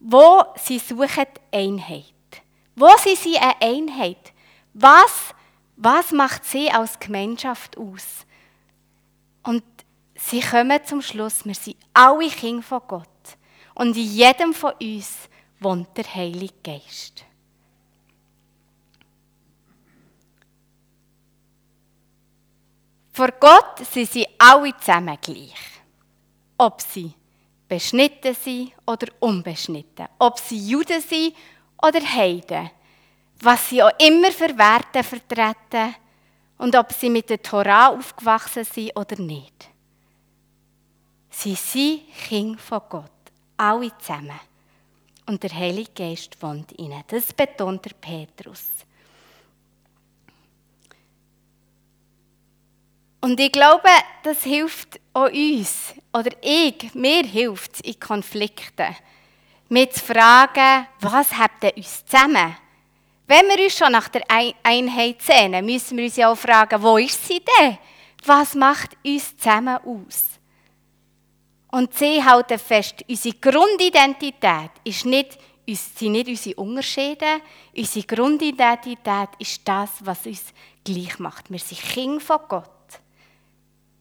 Wo 0.00 0.42
sie 0.56 0.80
suchen 0.80 1.26
Einheit. 1.52 2.12
Wo 2.74 2.88
sind 2.98 3.18
sie 3.18 3.38
eine 3.38 3.62
Einheit? 3.62 4.32
Was, 4.74 5.32
was 5.76 6.10
macht 6.10 6.44
sie 6.44 6.72
als 6.72 6.98
Gemeinschaft 6.98 7.78
aus? 7.78 8.26
Und 9.44 9.62
sie 10.16 10.40
kommen 10.40 10.84
zum 10.84 11.02
Schluss, 11.02 11.46
wir 11.46 11.54
sind 11.54 11.76
alle 11.94 12.28
Kinder 12.30 12.64
von 12.64 12.82
Gott. 12.88 13.06
Und 13.76 13.96
in 13.96 14.12
jedem 14.12 14.52
von 14.52 14.72
uns 14.72 15.29
wohnt 15.60 15.96
der 15.96 16.14
Heilige 16.14 16.54
Geist. 16.62 17.24
Vor 23.12 23.28
Gott 23.38 23.86
sind 23.90 24.10
sie 24.10 24.26
alle 24.38 24.74
zusammen 24.78 25.18
gleich. 25.20 25.54
Ob 26.56 26.80
sie 26.80 27.12
beschnitten 27.68 28.34
sind 28.34 28.72
oder 28.86 29.08
unbeschnitten. 29.20 30.08
Ob 30.18 30.38
sie 30.38 30.70
Juden 30.70 31.02
sind 31.02 31.34
oder 31.82 32.00
Heiden. 32.00 32.70
Was 33.42 33.68
sie 33.68 33.82
auch 33.82 33.92
immer 33.98 34.32
für 34.32 34.56
Werte 34.56 35.02
vertreten 35.02 35.94
und 36.58 36.74
ob 36.76 36.92
sie 36.92 37.10
mit 37.10 37.28
der 37.30 37.42
Torah 37.42 37.88
aufgewachsen 37.88 38.64
sind 38.64 38.96
oder 38.96 39.20
nicht. 39.20 39.68
Sie 41.30 41.54
sind 41.54 42.02
Kinder 42.26 42.58
von 42.58 42.80
Gott. 42.88 43.10
Alle 43.56 43.96
zusammen. 43.98 44.49
Und 45.30 45.44
der 45.44 45.54
Heilige 45.54 45.92
Geist 45.94 46.42
wohnt 46.42 46.76
ihnen. 46.76 47.04
Das 47.06 47.32
betont 47.32 47.84
der 47.84 47.92
Petrus. 47.92 48.64
Und 53.20 53.38
ich 53.38 53.52
glaube, 53.52 53.90
das 54.24 54.42
hilft 54.42 54.98
auch 55.12 55.30
uns, 55.30 55.94
oder 56.12 56.32
ich, 56.42 56.92
mir 56.94 57.22
hilft 57.22 57.74
es 57.74 57.80
in 57.82 58.00
Konflikten, 58.00 58.96
mir 59.68 59.88
zu 59.88 60.00
fragen, 60.00 60.88
was 60.98 61.38
habt 61.38 61.62
ihr 61.62 61.76
uns 61.76 62.04
zusammen? 62.04 62.56
Wenn 63.28 63.46
wir 63.46 63.62
uns 63.62 63.78
schon 63.78 63.92
nach 63.92 64.08
der 64.08 64.24
Einheit 64.64 65.22
sehnen, 65.22 65.64
müssen 65.64 65.96
wir 65.96 66.06
uns 66.06 66.16
ja 66.16 66.32
auch 66.32 66.36
fragen, 66.36 66.82
wo 66.82 66.96
ist 66.96 67.24
sie 67.24 67.40
denn? 67.60 67.78
Was 68.24 68.56
macht 68.56 68.96
uns 69.04 69.36
zusammen 69.36 69.78
aus? 69.84 70.39
Und 71.72 71.94
sie 71.94 72.24
halten 72.24 72.58
fest, 72.58 73.04
unsere 73.08 73.36
Grundidentität 73.36 74.70
ist 74.84 75.06
nicht, 75.06 75.38
sind 75.68 76.12
nicht 76.12 76.28
unsere 76.28 76.56
Unterschiede. 76.56 77.40
Unsere 77.76 78.06
Grundidentität 78.06 79.28
ist 79.38 79.60
das, 79.64 79.90
was 80.00 80.26
uns 80.26 80.52
gleich 80.82 81.18
macht. 81.18 81.50
Wir 81.50 81.60
sind 81.60 81.80
Kinder 81.80 82.20
von 82.20 82.40
Gott 82.48 82.70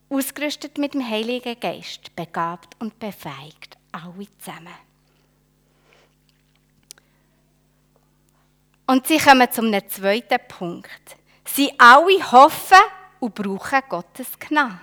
ausgerüstet 0.10 0.78
mit 0.78 0.94
dem 0.94 1.08
Heiligen 1.08 1.60
Geist, 1.60 2.16
begabt 2.16 2.76
und 2.80 2.98
befähigt, 3.00 3.78
alle 3.92 4.28
zusammen. 4.40 4.74
Und 8.88 9.06
sie 9.06 9.20
kommen 9.20 9.52
zum 9.52 9.72
zweiten 9.88 10.40
Punkt. 10.48 11.16
Sie 11.46 11.72
alle 11.78 12.32
hoffen 12.32 12.78
und 13.20 13.36
brauchen 13.36 13.82
Gottes 13.88 14.40
Gnade. 14.40 14.80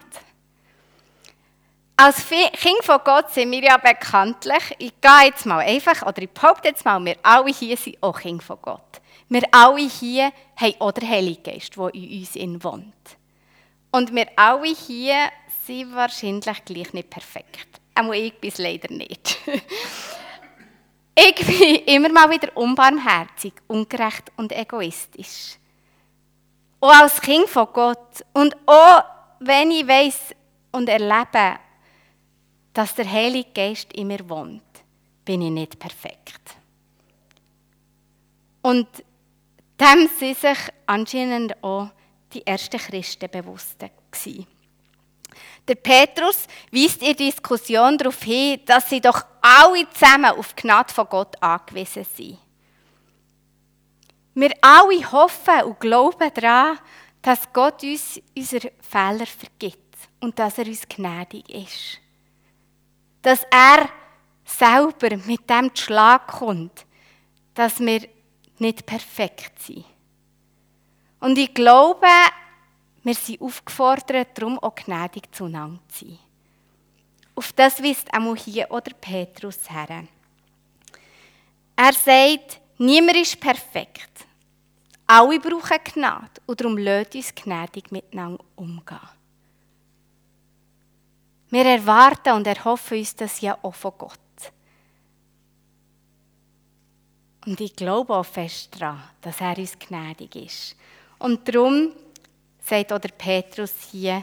Als 1.99 2.29
Kind 2.29 2.83
von 2.83 3.01
Gott 3.03 3.31
sind 3.31 3.51
wir 3.53 3.63
ja 3.63 3.79
bekanntlich, 3.79 4.77
ich 4.79 5.01
gehe 5.01 5.27
jetzt 5.29 5.47
mal 5.47 5.61
einfach, 5.61 6.03
oder 6.03 6.21
ich 6.21 6.31
behaupte 6.31 6.69
jetzt 6.69 6.85
mal, 6.85 7.03
wir 7.03 7.17
alle 7.23 7.51
hier 7.51 7.77
sind 7.79 7.97
auch 8.03 8.21
Kinder 8.21 8.45
von 8.45 8.59
Gott. 8.61 9.01
Wir 9.31 9.43
alle 9.51 9.89
hier 9.89 10.31
haben 10.57 10.75
auch 10.79 10.93
den 10.93 11.09
Heiligen 11.09 11.43
Geist, 11.43 11.75
der 11.75 11.95
in 11.95 12.21
uns 12.21 12.65
wohnt. 12.65 13.17
Und 13.91 14.15
wir 14.15 14.27
alle 14.37 14.75
hier 14.75 15.31
sind 15.65 15.95
wahrscheinlich 15.95 16.65
gleich 16.67 16.93
nicht 16.93 17.09
perfekt. 17.09 17.81
Auch 17.95 18.13
ich 18.13 18.39
bin 18.39 18.51
es 18.51 18.59
leider 18.59 18.93
nicht. 18.93 19.39
ich 21.15 21.35
bin 21.35 21.77
immer 21.87 22.11
mal 22.11 22.31
wieder 22.31 22.55
unbarmherzig, 22.55 23.55
ungerecht 23.69 24.31
und 24.37 24.53
egoistisch. 24.53 25.57
Auch 26.79 27.01
als 27.01 27.23
Kind 27.23 27.49
von 27.49 27.69
Gott. 27.73 28.23
Und 28.35 28.55
auch 28.67 29.03
wenn 29.41 29.71
ich 29.71 29.89
weiß 29.89 30.35
und 30.73 30.91
erlebe, 30.91 31.59
dass 32.77 32.95
der 32.95 33.11
Heilige 33.11 33.49
Geist 33.55 33.91
in 33.95 34.09
mir 34.09 34.29
wohnt, 34.29 34.63
bin 35.25 35.41
ich 35.41 35.51
nicht 35.51 35.79
perfekt. 35.79 36.57
Und 38.61 38.87
dem 39.81 40.09
sind 40.19 40.37
sich 40.37 40.59
anscheinend 40.85 41.63
auch 41.65 41.89
die 42.35 42.47
ersten 42.47 42.79
Christen 42.79 43.31
bewusst 43.31 43.79
gewesen. 44.11 44.47
Der 45.67 45.77
Petrus 45.77 46.47
weist 46.71 47.01
in 47.01 47.07
der 47.07 47.15
Diskussion 47.15 47.97
darauf 47.97 48.23
hin, 48.23 48.61
dass 48.67 48.91
sie 48.91 49.01
doch 49.01 49.25
alle 49.41 49.89
zusammen 49.89 50.33
auf 50.33 50.53
die 50.53 50.63
Gnade 50.63 50.93
von 50.93 51.09
Gott 51.09 51.43
angewiesen 51.43 52.05
sind. 52.05 52.39
Wir 54.35 54.53
alle 54.61 55.13
hoffen 55.13 55.63
und 55.63 55.81
glauben 55.81 56.31
daran, 56.35 56.79
dass 57.23 57.51
Gott 57.55 57.83
uns 57.83 58.21
unsere 58.37 58.71
Fehler 58.83 59.25
vergibt 59.25 59.97
und 60.21 60.39
dass 60.39 60.59
er 60.59 60.67
uns 60.67 60.87
gnädig 60.87 61.49
ist. 61.49 62.06
Dass 63.27 63.43
er 63.51 63.89
selber 64.45 65.17
mit 65.27 65.51
dem 65.51 65.73
Schlag 65.75 66.29
kommt, 66.29 66.87
dass 67.55 67.81
wir 67.81 68.03
nicht 68.61 68.87
perfekt 68.87 69.61
sind. 69.61 69.85
Und 71.19 71.37
ich 71.37 71.53
glaube, 71.53 72.07
wir 73.03 73.15
sind 73.15 73.41
aufgefordert, 73.41 74.29
darum 74.39 74.61
auch 74.61 74.77
gnädig 74.77 75.35
zueinander 75.35 75.81
zu 75.89 76.07
sein. 76.07 76.19
Auf 77.35 77.53
das 77.53 77.83
weist 77.83 78.07
auch 78.15 78.37
hier 78.37 78.71
oder 78.71 78.93
Petrus 78.93 79.69
her. 79.69 80.05
Er 81.75 81.93
sagt, 81.95 82.61
niemand 82.79 83.17
ist 83.17 83.41
perfekt. 83.41 84.25
Alle 85.05 85.41
brauchen 85.41 85.79
Gnade 85.83 86.41
und 86.47 86.61
darum 86.61 86.79
lasst 86.79 87.17
uns 87.17 87.35
gnädig 87.35 87.91
miteinander 87.91 88.45
umgehen. 88.55 89.16
Wir 91.57 91.65
erwarten 91.65 92.35
und 92.35 92.47
erhoffen 92.47 92.99
uns 92.99 93.17
das 93.17 93.41
ja 93.41 93.57
auch 93.63 93.75
von 93.75 93.93
Gott. 93.97 94.19
Und 97.47 97.59
ich 97.63 97.75
glaube 97.75 98.15
auch 98.15 98.27
fest 98.27 98.79
daran, 98.79 99.03
dass 99.23 99.41
er 99.41 99.57
uns 99.57 99.79
gnädig 99.79 100.37
ist. 100.37 100.77
Und 101.19 101.49
darum 101.49 101.93
sagt 102.61 102.93
auch 102.93 102.99
der 102.99 103.09
Petrus 103.09 103.73
hier, 103.91 104.23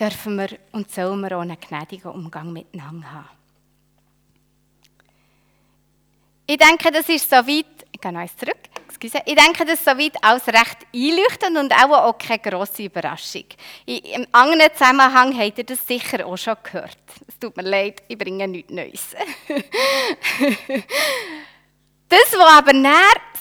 dürfen 0.00 0.38
wir 0.38 0.58
und 0.72 0.90
sollen 0.90 1.20
wir 1.20 1.36
auch 1.36 1.42
einen 1.42 1.60
gnädigen 1.60 2.10
Umgang 2.10 2.50
miteinander 2.50 3.12
haben. 3.12 3.28
Ich 6.46 6.56
denke, 6.56 6.90
das 6.90 7.10
ist 7.10 7.28
soweit, 7.28 7.86
ich 7.92 8.00
gehe 8.00 8.10
noch 8.10 8.20
eins 8.20 8.34
zurück, 8.38 8.70
excuse, 9.02 9.22
ich 9.26 9.34
denke, 9.34 9.64
das 9.64 9.74
ist 9.78 9.84
soweit 9.84 10.16
alles 10.22 10.46
recht 10.46 10.78
einleuchtend 10.94 11.58
und 11.58 11.72
auch, 11.72 12.04
auch 12.04 12.18
keine 12.18 12.38
grosse 12.38 12.84
Überraschung. 12.84 13.44
Im 13.86 14.26
anderen 14.32 14.72
Zusammenhang 14.72 15.36
habt 15.38 15.58
ihr 15.58 15.64
das 15.64 15.86
sicher 15.86 16.26
auch 16.26 16.36
schon 16.36 16.56
gehört. 16.62 16.98
Es 17.26 17.38
tut 17.38 17.56
mir 17.56 17.62
leid, 17.62 18.02
ich 18.08 18.18
bringe 18.18 18.46
nichts 18.48 18.72
Neues. 18.72 19.16
das, 22.08 22.32
was 22.32 22.58
aber 22.58 22.72
näher 22.72 22.92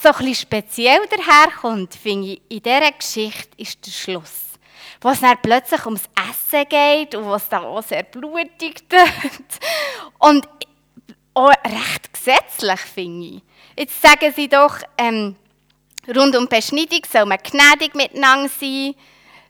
so 0.01 0.11
bisschen 0.11 0.35
speziell 0.35 1.01
daherkommt, 1.07 1.95
finde 1.95 2.33
ich, 2.33 2.41
in 2.49 2.61
dieser 2.61 2.91
Geschichte 2.91 3.49
ist 3.57 3.85
der 3.85 3.91
Schluss. 3.91 4.47
Wo 4.99 5.09
es 5.09 5.19
dann 5.19 5.37
plötzlich 5.41 5.83
ums 5.85 6.03
Essen 6.29 6.67
geht 6.69 7.15
und 7.15 7.27
was 7.27 7.49
da 7.49 7.61
auch 7.61 7.81
sehr 7.81 8.03
blutig 8.03 8.83
wird. 8.89 9.59
Und 10.19 10.47
auch 11.33 11.49
recht 11.49 12.13
gesetzlich, 12.13 12.79
finde 12.81 13.27
ich. 13.27 13.41
Jetzt 13.77 14.01
sagen 14.01 14.33
sie 14.35 14.49
doch, 14.49 14.77
ähm, 14.97 15.35
rund 16.07 16.35
um 16.35 16.47
Beschneidung 16.47 17.01
soll 17.11 17.25
man 17.25 17.37
gnädig 17.37 17.95
miteinander 17.95 18.49
sein, 18.49 18.95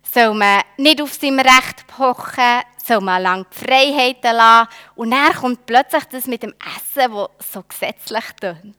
soll 0.03 0.33
man 0.33 0.61
nicht 0.77 1.01
auf 1.01 1.13
seinem 1.13 1.39
Recht 1.39 1.87
pochen, 1.87 2.61
soll 2.85 3.01
man 3.01 3.21
lange 3.21 3.45
die 3.53 3.65
Freiheiten 3.65 4.35
lassen. 4.35 4.69
Und 4.95 5.11
dann 5.11 5.33
kommt 5.33 5.65
plötzlich 5.65 6.03
das 6.05 6.25
mit 6.25 6.43
dem 6.43 6.53
Essen, 6.59 7.13
das 7.13 7.53
so 7.53 7.63
gesetzlich 7.63 8.25
tönt. 8.39 8.75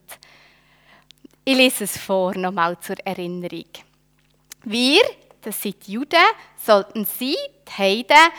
Ich 1.45 1.57
lese 1.57 1.85
es 1.85 1.99
vor, 1.99 2.37
nochmal 2.37 2.79
zur 2.81 2.97
Erinnerung. 3.05 3.67
Wir, 4.65 5.03
das 5.41 5.61
sind 5.61 5.87
die 5.87 5.93
Juden, 5.93 6.19
sollten 6.57 7.05
sie, 7.05 7.37
die 7.67 7.73
Heiden, 7.79 8.33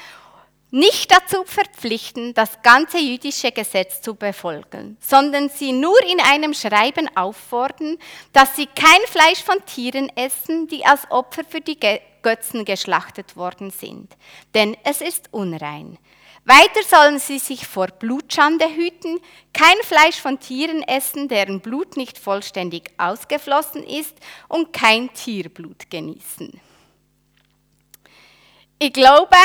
nicht 0.73 1.11
dazu 1.11 1.43
verpflichten, 1.45 2.33
das 2.33 2.63
ganze 2.63 2.97
jüdische 2.97 3.51
Gesetz 3.51 4.01
zu 4.01 4.15
befolgen, 4.15 4.97
sondern 4.99 5.49
sie 5.49 5.71
nur 5.71 6.01
in 6.03 6.19
einem 6.19 6.55
Schreiben 6.55 7.15
auffordern, 7.15 7.99
dass 8.33 8.55
sie 8.55 8.65
kein 8.65 9.01
Fleisch 9.05 9.43
von 9.43 9.63
Tieren 9.67 10.09
essen, 10.15 10.67
die 10.67 10.83
als 10.83 11.09
Opfer 11.11 11.43
für 11.47 11.61
die 11.61 11.79
Götzen 12.23 12.65
geschlachtet 12.65 13.37
worden 13.37 13.69
sind, 13.69 14.17
denn 14.55 14.75
es 14.83 15.01
ist 15.01 15.31
unrein. 15.31 15.99
Weiter 16.43 16.81
sollen 16.89 17.19
sie 17.19 17.37
sich 17.37 17.67
vor 17.67 17.87
Blutschande 17.87 18.67
hüten, 18.67 19.19
kein 19.53 19.77
Fleisch 19.83 20.19
von 20.19 20.39
Tieren 20.39 20.81
essen, 20.81 21.27
deren 21.27 21.61
Blut 21.61 21.97
nicht 21.97 22.17
vollständig 22.17 22.91
ausgeflossen 22.97 23.83
ist, 23.83 24.15
und 24.47 24.73
kein 24.73 25.13
Tierblut 25.13 25.91
genießen. 25.91 26.59
Ich 28.79 28.91
glaube, 28.91 29.37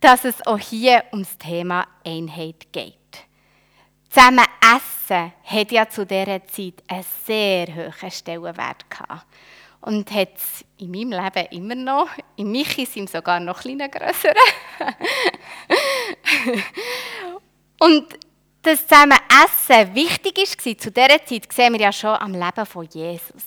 dass 0.00 0.24
es 0.24 0.44
auch 0.46 0.58
hier 0.58 1.04
ums 1.12 1.36
Thema 1.38 1.86
Einheit 2.04 2.72
geht. 2.72 2.96
Zusammen 4.08 4.44
essen 4.60 5.32
hat 5.44 5.70
ja 5.70 5.88
zu 5.88 6.04
dieser 6.04 6.44
Zeit 6.46 6.82
einen 6.88 7.04
sehr 7.24 7.68
hohen 7.68 8.10
Stellenwert 8.10 8.90
gehabt. 8.90 9.26
Und 9.82 10.10
hat 10.10 10.36
es 10.36 10.64
in 10.78 10.90
meinem 10.90 11.12
Leben 11.12 11.46
immer 11.52 11.74
noch. 11.74 12.08
In 12.36 12.50
Michi 12.50 12.84
sind 12.84 13.08
sogar 13.08 13.40
noch 13.40 13.64
ein 13.64 13.78
größer. 13.78 14.34
Und 17.78 18.18
das 18.62 18.86
zusammen 18.86 19.18
Essen 19.42 19.94
wichtig 19.94 20.36
war, 20.36 20.78
zu 20.78 20.90
dieser 20.90 21.24
Zeit 21.24 21.50
sehen 21.50 21.72
wir 21.72 21.80
ja 21.80 21.92
schon 21.92 22.10
am 22.10 22.34
Leben 22.34 22.66
von 22.66 22.86
Jesus. 22.92 23.42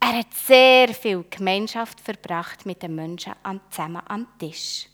Er 0.00 0.18
hat 0.18 0.34
sehr 0.34 0.88
viel 0.88 1.24
Gemeinschaft 1.30 2.00
verbracht 2.00 2.66
mit 2.66 2.82
den 2.82 2.96
Menschen 2.96 3.34
zusammen 3.70 4.02
am 4.08 4.26
Tisch. 4.36 4.88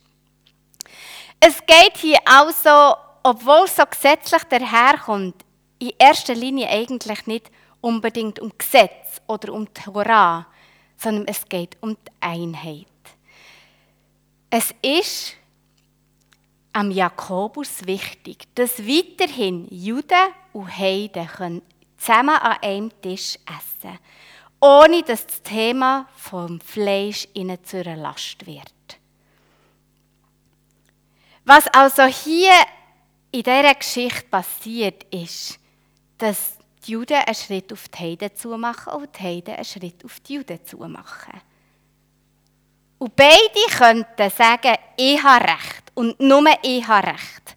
Es 1.41 1.59
geht 1.67 1.97
hier 1.99 2.19
also, 2.25 2.97
obwohl 3.23 3.67
so 3.69 3.85
gesetzlich 3.85 4.43
daherkommt, 4.45 5.45
in 5.79 5.93
erster 5.99 6.35
Linie 6.35 6.69
eigentlich 6.69 7.27
nicht 7.27 7.51
unbedingt 7.81 8.41
um 8.41 8.53
Gesetz 8.57 9.21
oder 9.27 9.53
um 9.53 9.73
Torah, 9.73 10.47
sondern 10.97 11.27
es 11.29 11.49
geht 11.49 11.77
um 11.81 11.95
die 11.95 12.13
Einheit. 12.21 12.87
Es 14.51 14.75
ist 14.83 15.35
am 16.73 16.91
Jakobus 16.91 17.87
wichtig, 17.87 18.45
dass 18.55 18.79
weiterhin 18.87 19.69
Juden 19.71 20.33
und 20.53 20.77
Heiden 20.77 21.27
können 21.27 21.63
zusammen 21.97 22.37
an 22.37 22.57
einem 22.63 23.03
Tisch 23.03 23.37
essen 23.47 23.81
können, 23.83 23.99
ohne 24.61 25.03
dass 25.03 25.27
das 25.27 25.43
Thema 25.43 26.09
vom 26.17 26.61
Fleisch 26.61 27.29
ihnen 27.35 27.63
zur 27.65 27.85
Last 27.85 28.47
wird. 28.47 28.73
Was 31.49 31.67
also 31.69 32.05
hier 32.05 32.53
in 33.31 33.43
dieser 33.43 33.75
Geschichte 33.75 34.27
passiert, 34.31 35.05
ist, 35.05 35.59
dass 36.19 36.59
die 36.87 36.91
Juden 36.93 37.15
einen 37.15 37.35
Schritt 37.35 37.73
auf 37.73 37.89
die 37.89 37.99
Heiden 38.01 38.37
zu 38.37 38.59
machen 38.59 38.93
und 38.93 39.19
die 39.19 39.23
Heiden 39.23 39.55
einen 39.55 39.65
Schritt 39.65 40.05
auf 40.05 40.21
die 40.21 40.35
Juden 40.35 40.63
zu 40.63 40.77
machen. 40.77 41.41
Und 42.99 43.17
beide 43.17 43.79
könnten 43.79 44.29
sagen, 44.29 44.75
ich 44.99 45.23
habe 45.23 45.47
Recht 45.47 45.85
und 45.95 46.21
nur 46.21 46.45
ich 46.61 46.87
habe 46.87 47.07
Recht. 47.07 47.57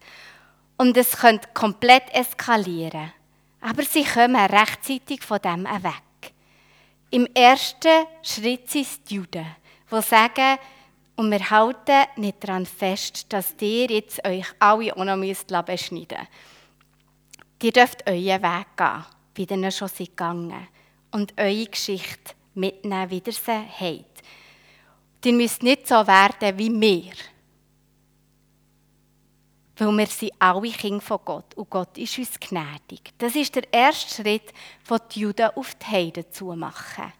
Und 0.78 0.96
es 0.96 1.12
könnte 1.12 1.50
komplett 1.52 2.14
eskalieren. 2.14 3.12
Aber 3.60 3.82
sie 3.82 4.04
kommen 4.04 4.36
rechtzeitig 4.36 5.22
von 5.22 5.38
dem 5.42 5.64
weg. 5.64 6.32
Im 7.10 7.26
ersten 7.34 8.06
Schritt 8.22 8.70
sind 8.70 8.86
es 8.86 9.04
die 9.04 9.16
Juden, 9.16 9.54
die 9.90 10.00
sagen, 10.00 10.58
und 11.16 11.30
wir 11.30 11.50
halten 11.50 12.06
nicht 12.16 12.42
daran 12.42 12.66
fest, 12.66 13.32
dass 13.32 13.54
ihr 13.60 13.90
jetzt 13.90 14.26
euch 14.26 14.46
alle 14.58 14.96
auch 14.96 15.04
noch 15.04 15.16
müsst 15.16 15.48
beschneiden 15.48 16.18
müsst. 16.18 17.62
Ihr 17.62 17.72
dürft 17.72 18.06
euren 18.08 18.42
Weg 18.42 18.66
gehen, 18.76 19.04
wie 19.34 19.44
ihr 19.44 19.70
schon 19.70 19.88
seid 19.88 20.08
gegangen 20.08 20.68
und 21.12 21.32
eure 21.38 21.66
Geschichte 21.66 22.34
mitnehmen, 22.54 23.10
wie 23.10 23.22
ihr 23.24 23.32
sie 23.32 23.52
habt. 23.52 24.22
Ihr 25.24 25.32
müsst 25.32 25.62
nicht 25.62 25.86
so 25.86 26.06
werden 26.06 26.58
wie 26.58 26.80
wir. 26.80 27.12
Weil 29.76 29.98
wir 29.98 30.06
sind 30.06 30.32
alle 30.38 30.70
Kinder 30.70 31.00
von 31.00 31.20
Gott 31.24 31.54
und 31.54 31.70
Gott 31.70 31.96
ist 31.98 32.18
uns 32.18 32.38
gnädig. 32.38 33.12
Das 33.18 33.34
ist 33.34 33.54
der 33.54 33.72
erste 33.72 34.22
Schritt, 34.22 34.52
den 34.88 34.98
die 35.14 35.20
Juden 35.20 35.50
auf 35.54 35.74
die 35.76 35.86
Heiden 35.86 36.24
zu 36.30 36.54
machen. 36.54 37.12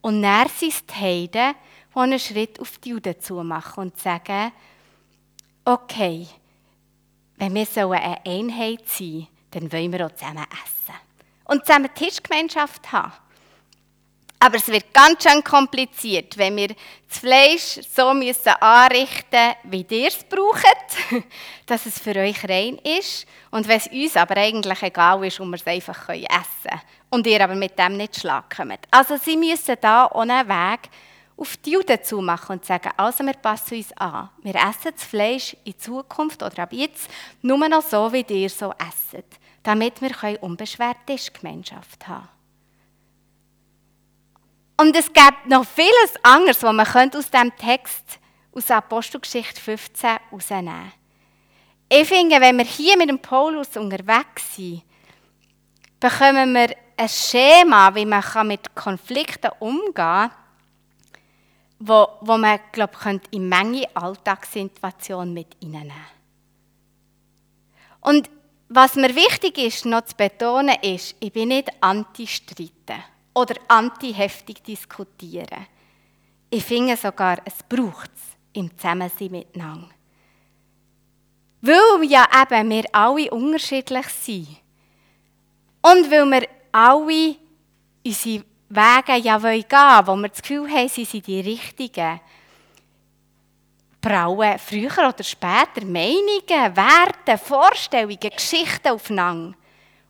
Und 0.00 0.22
dann 0.22 0.48
sind 0.48 0.72
es 0.72 0.86
die 0.86 0.94
Heiden, 0.94 1.54
die 1.94 1.98
einen 1.98 2.18
Schritt 2.18 2.60
auf 2.60 2.78
die 2.78 2.90
Juden 2.90 3.20
zu 3.20 3.42
machen 3.42 3.84
und 3.84 4.00
sagen, 4.00 4.52
okay, 5.64 6.26
wenn 7.36 7.54
wir 7.54 7.66
so 7.66 7.90
eine 7.90 8.24
Einheit 8.24 8.88
sind, 8.88 9.28
dann 9.50 9.70
wollen 9.72 9.92
wir 9.92 10.06
auch 10.06 10.14
zusammen 10.14 10.44
essen. 10.44 10.94
Und 11.44 11.64
zusammen 11.66 11.94
Tischgemeinschaft 11.94 12.90
haben. 12.92 13.12
Aber 14.44 14.56
es 14.56 14.68
wird 14.68 14.92
ganz 14.92 15.22
schön 15.22 15.42
kompliziert, 15.42 16.36
wenn 16.36 16.56
wir 16.56 16.68
das 16.68 17.18
Fleisch 17.18 17.80
so 17.94 18.12
müssen 18.12 18.52
anrichten 18.60 19.54
wie 19.62 19.86
ihr 19.88 20.08
es 20.08 20.22
braucht, 20.22 20.66
dass 21.66 21.86
es 21.86 21.98
für 21.98 22.14
euch 22.16 22.46
rein 22.46 22.78
ist. 22.98 23.26
Und 23.50 23.66
wenn 23.66 23.78
es 23.78 23.86
uns 23.86 24.16
aber 24.16 24.36
eigentlich 24.36 24.82
egal 24.82 25.24
ist 25.24 25.40
und 25.40 25.48
wir 25.48 25.56
es 25.56 25.66
einfach 25.66 26.08
essen 26.10 26.28
können. 26.28 26.80
Und 27.08 27.26
ihr 27.26 27.42
aber 27.42 27.54
mit 27.54 27.78
dem 27.78 27.96
nicht 27.96 28.20
schlagen 28.20 28.48
kommt. 28.54 28.80
Also 28.90 29.16
sie 29.16 29.36
müssen 29.36 29.76
da 29.80 30.10
ohne 30.12 30.46
Weg 30.46 30.90
auf 31.36 31.56
die 31.58 31.72
Juden 31.72 32.02
zu 32.02 32.20
machen 32.20 32.52
und 32.52 32.64
sagen, 32.64 32.90
also 32.96 33.24
wir 33.24 33.34
passen 33.34 33.76
uns 33.76 33.92
an. 33.96 34.30
Wir 34.42 34.54
essen 34.54 34.92
das 34.94 35.04
Fleisch 35.04 35.56
in 35.64 35.78
Zukunft 35.78 36.42
oder 36.42 36.62
ab 36.62 36.72
jetzt 36.72 37.08
nur 37.42 37.68
noch 37.68 37.82
so, 37.82 38.12
wie 38.12 38.24
ihr 38.28 38.50
so 38.50 38.72
esset, 38.72 39.26
damit 39.62 40.00
wir 40.00 40.42
unbeschwert 40.42 40.98
Tischgemeinschaft 41.06 42.06
haben 42.06 42.28
Und 44.76 44.96
es 44.96 45.12
gibt 45.12 45.46
noch 45.46 45.66
vieles 45.66 46.14
anderes, 46.22 46.62
was 46.62 46.72
man 46.72 47.14
aus 47.14 47.30
diesem 47.30 47.56
Text 47.56 48.20
aus 48.52 48.70
Apostelgeschichte 48.70 49.60
15 49.60 50.10
herausnehmen 50.10 50.74
könnte. 50.74 50.92
Ich 51.88 52.08
finde, 52.08 52.40
wenn 52.40 52.58
wir 52.58 52.64
hier 52.64 52.96
mit 52.96 53.08
dem 53.08 53.18
Paulus 53.18 53.76
unterwegs 53.76 54.56
sind, 54.56 54.82
bekommen 56.00 56.54
wir 56.54 56.76
ein 56.96 57.08
Schema, 57.08 57.94
wie 57.94 58.06
man 58.06 58.46
mit 58.46 58.74
Konflikten 58.74 59.50
umgehen 59.58 59.94
kann, 59.94 60.30
wo, 61.78 62.08
wo 62.20 62.38
man, 62.38 62.60
glaube 62.72 62.94
ich, 63.04 63.32
in 63.32 63.48
Menge 63.48 63.86
Alltagssituationen 63.94 65.34
mit 65.34 65.56
reinnehmen 65.62 65.92
Und 68.00 68.30
was 68.68 68.96
mir 68.96 69.14
wichtig 69.14 69.58
ist, 69.58 69.84
noch 69.84 70.04
zu 70.04 70.16
betonen, 70.16 70.76
ist, 70.82 71.14
ich 71.20 71.32
bin 71.32 71.48
nicht 71.48 71.70
anti-streiten 71.80 73.02
oder 73.34 73.54
anti-heftig 73.68 74.62
diskutieren. 74.62 75.66
Ich 76.50 76.64
finde 76.64 76.96
sogar, 76.96 77.38
es 77.44 77.62
braucht 77.68 78.10
es 78.14 78.22
im 78.52 78.76
Zusammensein 78.76 79.30
miteinander. 79.30 79.90
Weil 81.60 82.04
ja 82.04 82.26
eben 82.42 82.70
wir 82.70 82.84
alle 82.92 83.30
unterschiedlich 83.30 84.06
sind. 84.06 84.48
Und 85.82 86.10
weil 86.10 86.26
wir 86.26 86.48
alle 86.72 87.36
unsere 88.04 88.44
Wege 88.74 89.16
ja 89.22 89.38
gehen 89.38 89.64
wollen, 89.70 90.06
wo 90.06 90.16
wir 90.16 90.28
das 90.28 90.42
Gefühl 90.42 90.70
haben, 90.70 90.88
sie 90.88 91.04
sind 91.04 91.26
die 91.26 91.40
richtigen, 91.40 92.20
brauen 94.00 94.58
früher 94.58 95.08
oder 95.08 95.24
später 95.24 95.84
Meinungen, 95.84 96.76
Werte, 96.76 97.38
Vorstellungen, 97.38 98.18
Geschichten 98.18 98.88
aufeinander. 98.88 99.56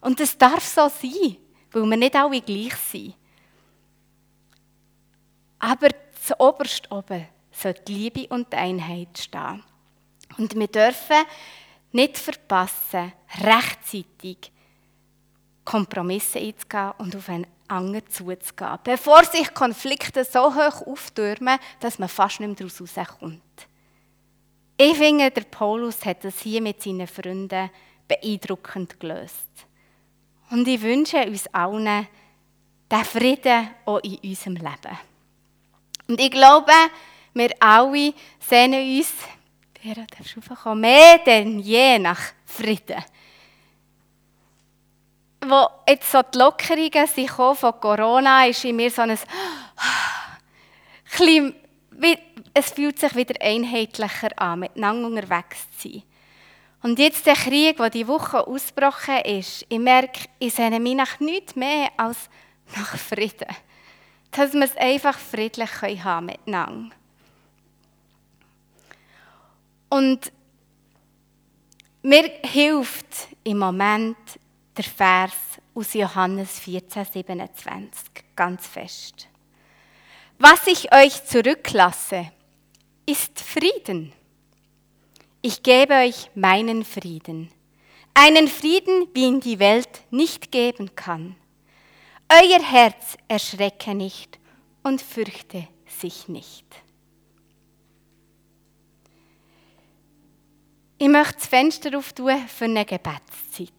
Und 0.01 0.19
das 0.19 0.37
darf 0.37 0.65
so 0.65 0.89
sein, 0.89 1.37
weil 1.73 1.87
wir 1.87 1.97
nicht 1.97 2.17
alle 2.17 2.41
gleich 2.41 2.75
sind. 2.77 3.15
Aber 5.59 5.89
zu 6.21 6.39
oberst 6.41 6.91
oben 6.91 7.27
soll 7.53 7.75
die 7.87 7.95
Liebe 7.95 8.27
und 8.29 8.53
die 8.53 8.57
Einheit 8.57 9.17
stehen. 9.17 9.63
Und 10.37 10.55
wir 10.55 10.67
dürfen 10.67 11.25
nicht 11.93 12.19
verpassen, 12.19 13.13
rechtzeitig 13.41 14.51
Kompromisse 15.65 16.41
einzugehen 16.41 16.93
und 16.99 17.17
auf 17.17 17.29
einen 17.29 17.47
anderen 17.69 18.09
zuzugehen, 18.09 18.79
bevor 18.85 19.25
sich 19.25 19.53
Konflikte 19.55 20.25
so 20.25 20.55
hoch 20.55 20.87
auftürmen, 20.87 21.59
dass 21.81 21.99
man 21.99 22.09
fast 22.09 22.41
nicht 22.41 22.61
mehr 22.61 22.69
daraus 22.69 22.97
rauskommt. 22.97 23.43
Ich 24.77 24.97
finde, 24.97 25.31
der 25.31 25.43
Paulus 25.43 26.05
hat 26.05 26.25
das 26.25 26.41
hier 26.41 26.61
mit 26.61 26.83
seinen 26.83 27.07
Freunden 27.07 27.71
beeindruckend 28.09 28.99
gelöst. 28.99 29.49
Und 30.51 30.67
ich 30.69 30.83
wünsche 30.83 31.25
uns 31.27 31.47
allen 31.49 32.07
den 32.91 33.05
Frieden 33.05 33.71
auch 33.87 34.01
in 34.01 34.19
unserem 34.19 34.57
Leben. 34.57 34.99
Und 36.09 36.21
ich 36.21 36.31
glaube, 36.31 36.73
wir 37.35 37.51
alle 37.61 38.15
sehnen 38.41 38.99
uns, 38.99 39.13
Vera, 39.81 40.07
darfst 40.17 40.37
du 40.37 40.75
mehr 40.75 41.19
denn 41.19 41.59
je 41.59 41.99
nach 41.99 42.21
Frieden. 42.45 43.05
Wo 45.47 45.69
jetzt 45.89 46.11
so 46.11 46.23
die 46.23 46.39
Lockerungen 46.39 47.07
sind 47.07 47.31
von 47.31 47.81
Corona, 47.81 48.47
ist 48.47 48.65
in 48.65 48.77
mir 48.77 48.91
so 48.91 49.03
ein 49.03 49.19
es 52.55 52.71
fühlt 52.71 52.99
sich 52.99 53.15
wieder 53.15 53.35
einheitlicher 53.41 54.31
an, 54.37 54.61
miteinander 54.61 55.07
unterwegs 55.09 55.67
zu 55.79 55.89
sein. 55.89 56.03
Und 56.83 56.99
jetzt 56.99 57.27
der 57.27 57.35
Krieg, 57.35 57.79
der 57.79 57.91
die 57.91 58.07
Woche 58.07 58.47
ausgebrochen 58.47 59.21
ist, 59.25 59.67
ich 59.69 59.79
merke, 59.79 60.29
ich 60.39 60.55
sehne 60.55 60.79
mich 60.79 60.95
nach 60.95 61.19
nichts 61.19 61.57
mehr 61.57 61.91
als 61.97 62.29
nach 62.77 62.97
Frieden. 62.97 63.49
Dass 64.31 64.53
wir 64.53 64.65
es 64.65 64.77
einfach 64.77 65.19
friedlich 65.19 65.71
haben 65.83 66.27
miteinander. 66.27 66.95
Und 69.89 70.33
mir 72.03 72.31
hilft 72.43 73.29
im 73.45 73.59
Moment 73.59 74.17
der 74.77 74.85
Vers 74.85 75.35
aus 75.75 75.95
Johannes 75.95 76.59
14, 76.61 77.05
27 77.05 78.25
ganz 78.37 78.67
fest. 78.67 79.29
Was 80.39 80.67
ich 80.67 80.93
euch 80.93 81.25
zurücklasse, 81.25 82.31
ist 83.07 83.41
Frieden. 83.41 84.13
Ich 85.43 85.63
gebe 85.63 85.95
euch 85.95 86.31
meinen 86.35 86.85
Frieden. 86.85 87.51
Einen 88.15 88.49
Frieden, 88.49 89.09
wie 89.13 89.27
ihn 89.27 89.41
die 89.41 89.59
Welt 89.59 90.03
nicht 90.11 90.51
geben 90.51 90.95
kann. 90.97 91.37
Euer 92.29 92.63
Herz 92.63 93.17
erschrecke 93.29 93.95
nicht 93.95 94.39
und 94.83 95.03
fürchte 95.03 95.69
sich 95.87 96.29
nicht. 96.29 96.65
Ich 100.99 101.09
möchte 101.09 101.35
das 101.35 101.47
Fenster 101.47 101.99
auftun 101.99 102.49
für 102.49 102.65
eine 102.65 102.85
Gebetszeit. 102.85 103.71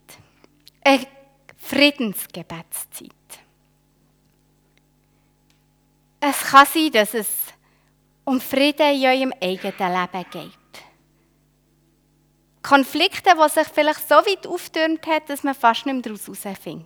Eine 0.88 1.08
Friedensgebetszeit. 1.58 3.10
Es 6.20 6.40
kann 6.42 6.68
sein, 6.68 6.92
dass 6.92 7.16
es 7.16 7.28
um 8.24 8.40
Frieden 8.40 8.96
in 8.96 9.06
eurem 9.06 9.34
eigenen 9.42 9.94
Leben 9.94 10.26
geht. 10.32 10.84
Konflikte, 12.62 13.32
die 13.36 13.50
sich 13.50 13.68
vielleicht 13.68 14.08
so 14.08 14.16
weit 14.16 14.46
auftürmt 14.46 15.08
hat, 15.08 15.28
dass 15.28 15.44
man 15.44 15.56
fast 15.56 15.88
nicht 15.88 15.94
mehr 15.94 16.04
daraus 16.04 16.46
herausfindet. 16.46 16.86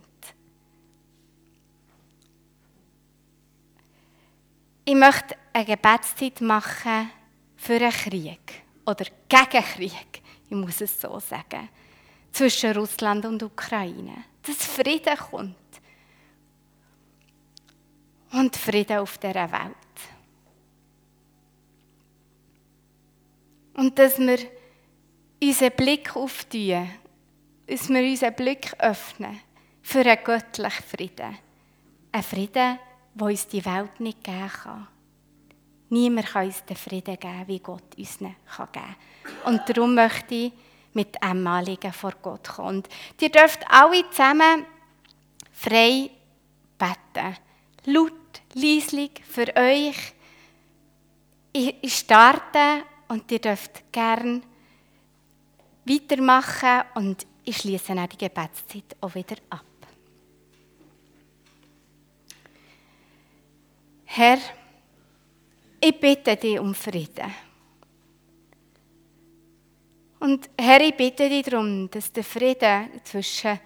Ich 4.86 4.94
möchte 4.94 5.36
eine 5.52 5.64
Gebetszeit 5.66 6.40
machen 6.40 7.10
für 7.56 7.74
einen 7.74 7.92
Krieg 7.92 8.62
oder 8.86 9.04
gegen 9.28 9.64
Krieg, 9.64 10.22
ich 10.48 10.56
muss 10.56 10.80
es 10.80 10.98
so 10.98 11.20
sagen, 11.20 11.68
zwischen 12.32 12.72
Russland 12.72 13.24
und 13.26 13.42
Ukraine. 13.42 14.24
Dass 14.42 14.56
Frieden 14.56 15.16
kommt. 15.16 15.56
Und 18.32 18.56
Frieden 18.56 18.98
auf 18.98 19.18
dieser 19.18 19.50
Welt. 19.50 19.74
Und 23.74 23.98
dass 23.98 24.18
wir 24.18 24.38
unseren 25.42 25.72
Blick 25.72 26.14
auftun, 26.14 26.90
dass 27.66 27.88
wir 27.88 28.02
unseren 28.02 28.34
Blick 28.34 28.74
öffnen 28.78 29.40
für 29.82 30.00
einen 30.00 30.22
göttlichen 30.22 30.84
Frieden. 30.84 31.38
Ein 32.12 32.22
Frieden, 32.22 32.78
der 33.14 33.26
uns 33.26 33.46
die 33.46 33.64
Welt 33.64 34.00
nicht 34.00 34.22
geben 34.22 34.48
kann. 34.48 34.88
Niemand 35.88 36.26
kann 36.28 36.46
uns 36.46 36.64
den 36.64 36.76
Frieden 36.76 37.18
geben, 37.18 37.48
wie 37.48 37.58
Gott 37.58 37.96
uns 37.96 38.18
geben 38.18 38.36
kann. 38.54 38.96
Und 39.44 39.62
darum 39.68 39.94
möchte 39.94 40.34
ich 40.34 40.52
mit 40.92 41.22
einem 41.22 41.46
Anliegen 41.46 41.92
vor 41.92 42.12
Gott 42.22 42.48
kommen. 42.48 42.78
Und 42.78 42.88
ihr 43.20 43.30
dürft 43.30 43.60
alle 43.70 44.08
zusammen 44.10 44.66
frei 45.52 46.10
beten. 46.78 47.36
Laut, 47.84 48.12
leislich 48.54 49.12
für 49.28 49.54
euch. 49.56 50.14
Ich 51.52 51.96
starte 51.96 52.84
und 53.08 53.30
ihr 53.30 53.40
dürft 53.40 53.92
gern 53.92 54.42
weitermachen 55.84 56.82
und 56.94 57.26
ich 57.44 57.56
schließe 57.56 57.92
auch 57.94 58.06
die 58.06 58.18
Gebetszeit 58.18 58.96
auch 59.00 59.14
wieder 59.14 59.36
ab. 59.48 59.64
Herr, 64.04 64.38
ich 65.80 65.98
bitte 65.98 66.36
dich 66.36 66.58
um 66.58 66.74
Frieden. 66.74 67.32
Und 70.20 70.50
Herr, 70.58 70.82
ich 70.82 70.94
bitte 70.94 71.30
dich 71.30 71.46
darum, 71.46 71.90
dass 71.90 72.12
der 72.12 72.24
Frieden 72.24 72.90
zwischen 73.04 73.58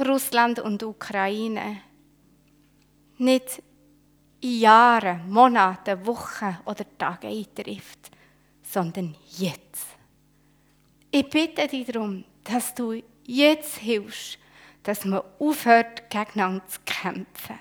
Russland 0.00 0.58
und 0.58 0.82
Ukraine 0.82 1.82
nicht 3.18 3.62
in 4.40 4.60
Jahren, 4.60 5.30
Monaten, 5.30 6.04
Wochen 6.06 6.58
oder 6.64 6.84
Tagen 6.98 7.28
eintrifft, 7.28 8.10
sondern 8.62 9.14
jetzt. 9.38 9.86
Ich 11.12 11.28
bitte 11.28 11.68
dich 11.68 11.86
darum, 11.86 12.24
dass 12.42 12.74
du 12.74 13.00
jetzt 13.24 13.76
hilfst, 13.76 14.38
dass 14.82 15.04
man 15.04 15.22
aufhört, 15.38 16.10
gegeneinander 16.10 16.66
zu 16.66 16.80
kämpfen. 16.84 17.58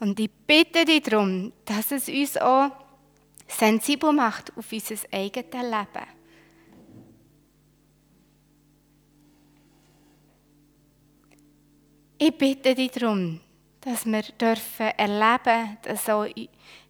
Und 0.00 0.18
ich 0.18 0.30
bitte 0.46 0.84
dich 0.84 1.02
darum, 1.02 1.52
dass 1.64 1.92
es 1.92 2.08
uns 2.08 2.36
auch 2.36 2.70
sensibel 3.46 4.12
macht 4.12 4.56
auf 4.56 4.72
unser 4.72 4.96
eigenes 5.12 5.52
Leben. 5.52 6.06
Ich 12.18 12.38
bitte 12.38 12.74
dich 12.74 12.90
darum, 12.92 13.40
dass 13.80 14.06
wir 14.06 14.22
dürfen 14.22 14.86
erleben, 14.96 15.76
dass 15.82 16.08
auch 16.08 16.26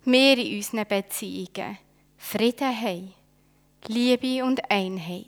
wir 0.04 0.38
in 0.38 0.56
unseren 0.56 0.86
Beziehungen 0.86 1.78
Frieden 2.18 2.80
haben, 2.80 3.14
Liebe 3.86 4.44
und 4.44 4.70
Einheit. 4.70 5.26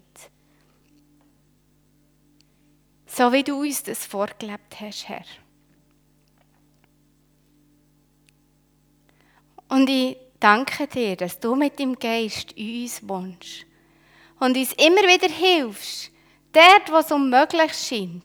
So 3.07 3.33
wie 3.33 3.43
du 3.43 3.61
uns 3.61 3.83
das 3.83 4.05
vorgelebt 4.05 4.81
hast, 4.81 5.09
Herr. 5.09 5.25
Und 9.69 9.89
ich 9.89 10.17
danke 10.41 10.87
dir, 10.87 11.17
dass 11.17 11.41
du 11.41 11.55
mit 11.55 11.79
dem 11.79 11.99
Geist 11.99 12.53
in 12.53 12.83
uns 12.83 13.09
wohnst 13.09 13.67
und 14.41 14.57
uns 14.57 14.73
immer 14.75 15.03
wieder 15.03 15.29
hilfst, 15.29 16.11
dort, 16.53 16.91
wo 16.91 16.97
es 16.97 17.11
unmöglich 17.11 17.73
scheint, 17.73 18.23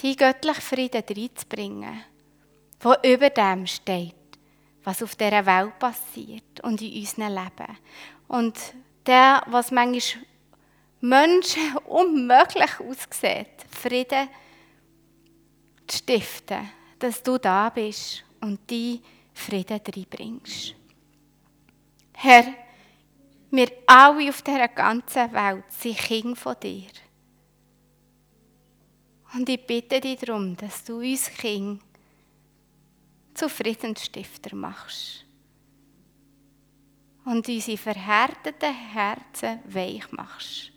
die 0.00 0.16
göttliche 0.16 0.60
Frieden 0.60 1.02
reinzubringen, 1.08 2.04
wo 2.80 2.94
über 3.02 3.30
dem 3.30 3.66
steht, 3.66 4.14
was 4.84 5.02
auf 5.02 5.16
dieser 5.16 5.46
Welt 5.46 5.78
passiert 5.78 6.60
und 6.62 6.80
in 6.82 7.00
unserem 7.00 7.34
Leben. 7.34 7.78
Und 8.28 8.58
der, 9.06 9.42
was 9.46 9.70
manchmal 9.70 10.24
Menschen 11.00 11.76
unmöglich 11.86 12.80
aussieht, 12.80 13.66
Frieden 13.70 14.28
zu 15.86 15.98
stiften, 15.98 16.70
dass 16.98 17.22
du 17.22 17.38
da 17.38 17.70
bist 17.70 18.24
und 18.40 18.58
die 18.70 19.00
Frieden 19.36 19.80
reinbringst. 19.94 20.74
Herr, 22.14 22.54
wir 23.50 23.70
alle 23.86 24.30
auf 24.30 24.42
dieser 24.42 24.68
ganzen 24.68 25.32
Welt 25.32 25.70
sind 25.70 25.98
Kinder 25.98 26.34
von 26.34 26.56
dir. 26.60 26.90
Und 29.34 29.48
ich 29.48 29.64
bitte 29.66 30.00
dich 30.00 30.18
darum, 30.18 30.56
dass 30.56 30.82
du 30.84 30.98
uns 30.98 31.30
Kinder 31.30 31.84
zu 33.34 33.48
Friedensstifter 33.48 34.56
machst. 34.56 35.24
Und 37.24 37.46
unsere 37.46 37.76
verhärteten 37.76 38.74
Herzen 38.74 39.60
weich 39.66 40.10
machst. 40.12 40.72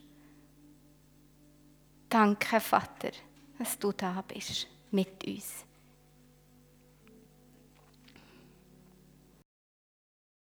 Danke, 2.10 2.60
Vater, 2.60 3.12
dass 3.58 3.80
du 3.80 3.94
da 3.94 4.22
bist 4.28 4.68
mit 4.92 5.26
uns. 5.26 5.69